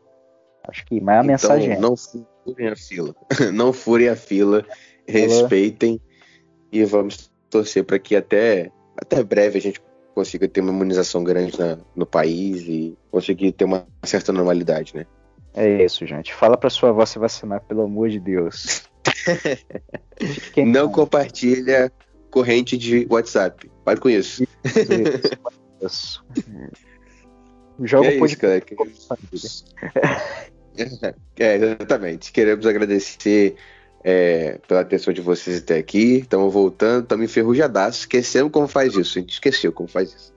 Acho 0.67 0.85
que 0.85 0.99
mais 0.99 1.19
a 1.19 1.21
então, 1.21 1.31
mensagem 1.31 1.71
é. 1.73 1.79
Não 1.79 1.95
furem 1.95 2.67
a 2.67 2.75
fila. 2.75 3.15
não 3.53 3.71
furem 3.71 4.09
a 4.09 4.15
fila, 4.15 4.65
respeitem 5.07 6.01
e 6.71 6.83
vamos 6.83 7.31
torcer 7.49 7.83
para 7.83 7.97
que 7.97 8.15
até, 8.15 8.71
até 8.97 9.23
breve 9.23 9.57
a 9.57 9.61
gente 9.61 9.81
consiga 10.13 10.47
ter 10.47 10.59
uma 10.59 10.71
imunização 10.71 11.23
grande 11.23 11.57
na, 11.57 11.77
no 11.95 12.05
país 12.05 12.61
e 12.67 12.97
conseguir 13.09 13.53
ter 13.53 13.63
uma 13.63 13.87
certa 14.03 14.33
normalidade, 14.33 14.93
né? 14.95 15.05
É 15.53 15.83
isso, 15.83 16.05
gente. 16.05 16.33
Fala 16.33 16.57
pra 16.57 16.69
sua 16.69 16.89
avó 16.89 17.05
se 17.05 17.19
vacinar, 17.19 17.61
pelo 17.61 17.81
amor 17.81 18.09
de 18.09 18.19
Deus. 18.19 18.83
Não 20.65 20.91
compartilha 20.91 21.91
corrente 22.29 22.77
de 22.77 23.07
WhatsApp. 23.09 23.69
Pare 23.83 23.99
com 23.99 24.09
isso. 24.09 24.43
Isso. 25.81 26.23
Joga 27.81 28.13
isso, 28.13 28.37
cara. 28.37 28.61
é, 31.39 31.55
exatamente. 31.55 32.31
Queremos 32.31 32.65
agradecer 32.65 33.55
é, 34.03 34.59
pela 34.67 34.81
atenção 34.81 35.13
de 35.13 35.21
vocês 35.21 35.59
até 35.59 35.77
aqui. 35.77 36.17
Estamos 36.17 36.53
voltando, 36.53 37.03
estamos 37.03 37.25
enferrujadaços. 37.25 38.01
Esquecemos 38.01 38.51
como 38.51 38.67
faz 38.67 38.95
isso. 38.95 39.17
A 39.17 39.21
gente 39.21 39.33
esqueceu 39.33 39.71
como 39.71 39.87
faz 39.87 40.13
isso. 40.13 40.33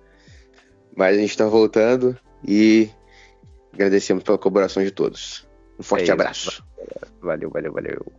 Mas 0.97 1.17
a 1.17 1.21
gente 1.21 1.31
está 1.31 1.47
voltando 1.47 2.17
e 2.47 2.89
Agradecemos 3.73 4.23
pela 4.23 4.39
colaboração 4.39 4.83
de 4.83 4.91
todos. 4.91 5.49
Um 5.79 5.83
forte 5.83 6.11
é 6.11 6.13
abraço. 6.13 6.65
Valeu, 7.21 7.51
valeu, 7.51 7.73
valeu. 7.73 8.13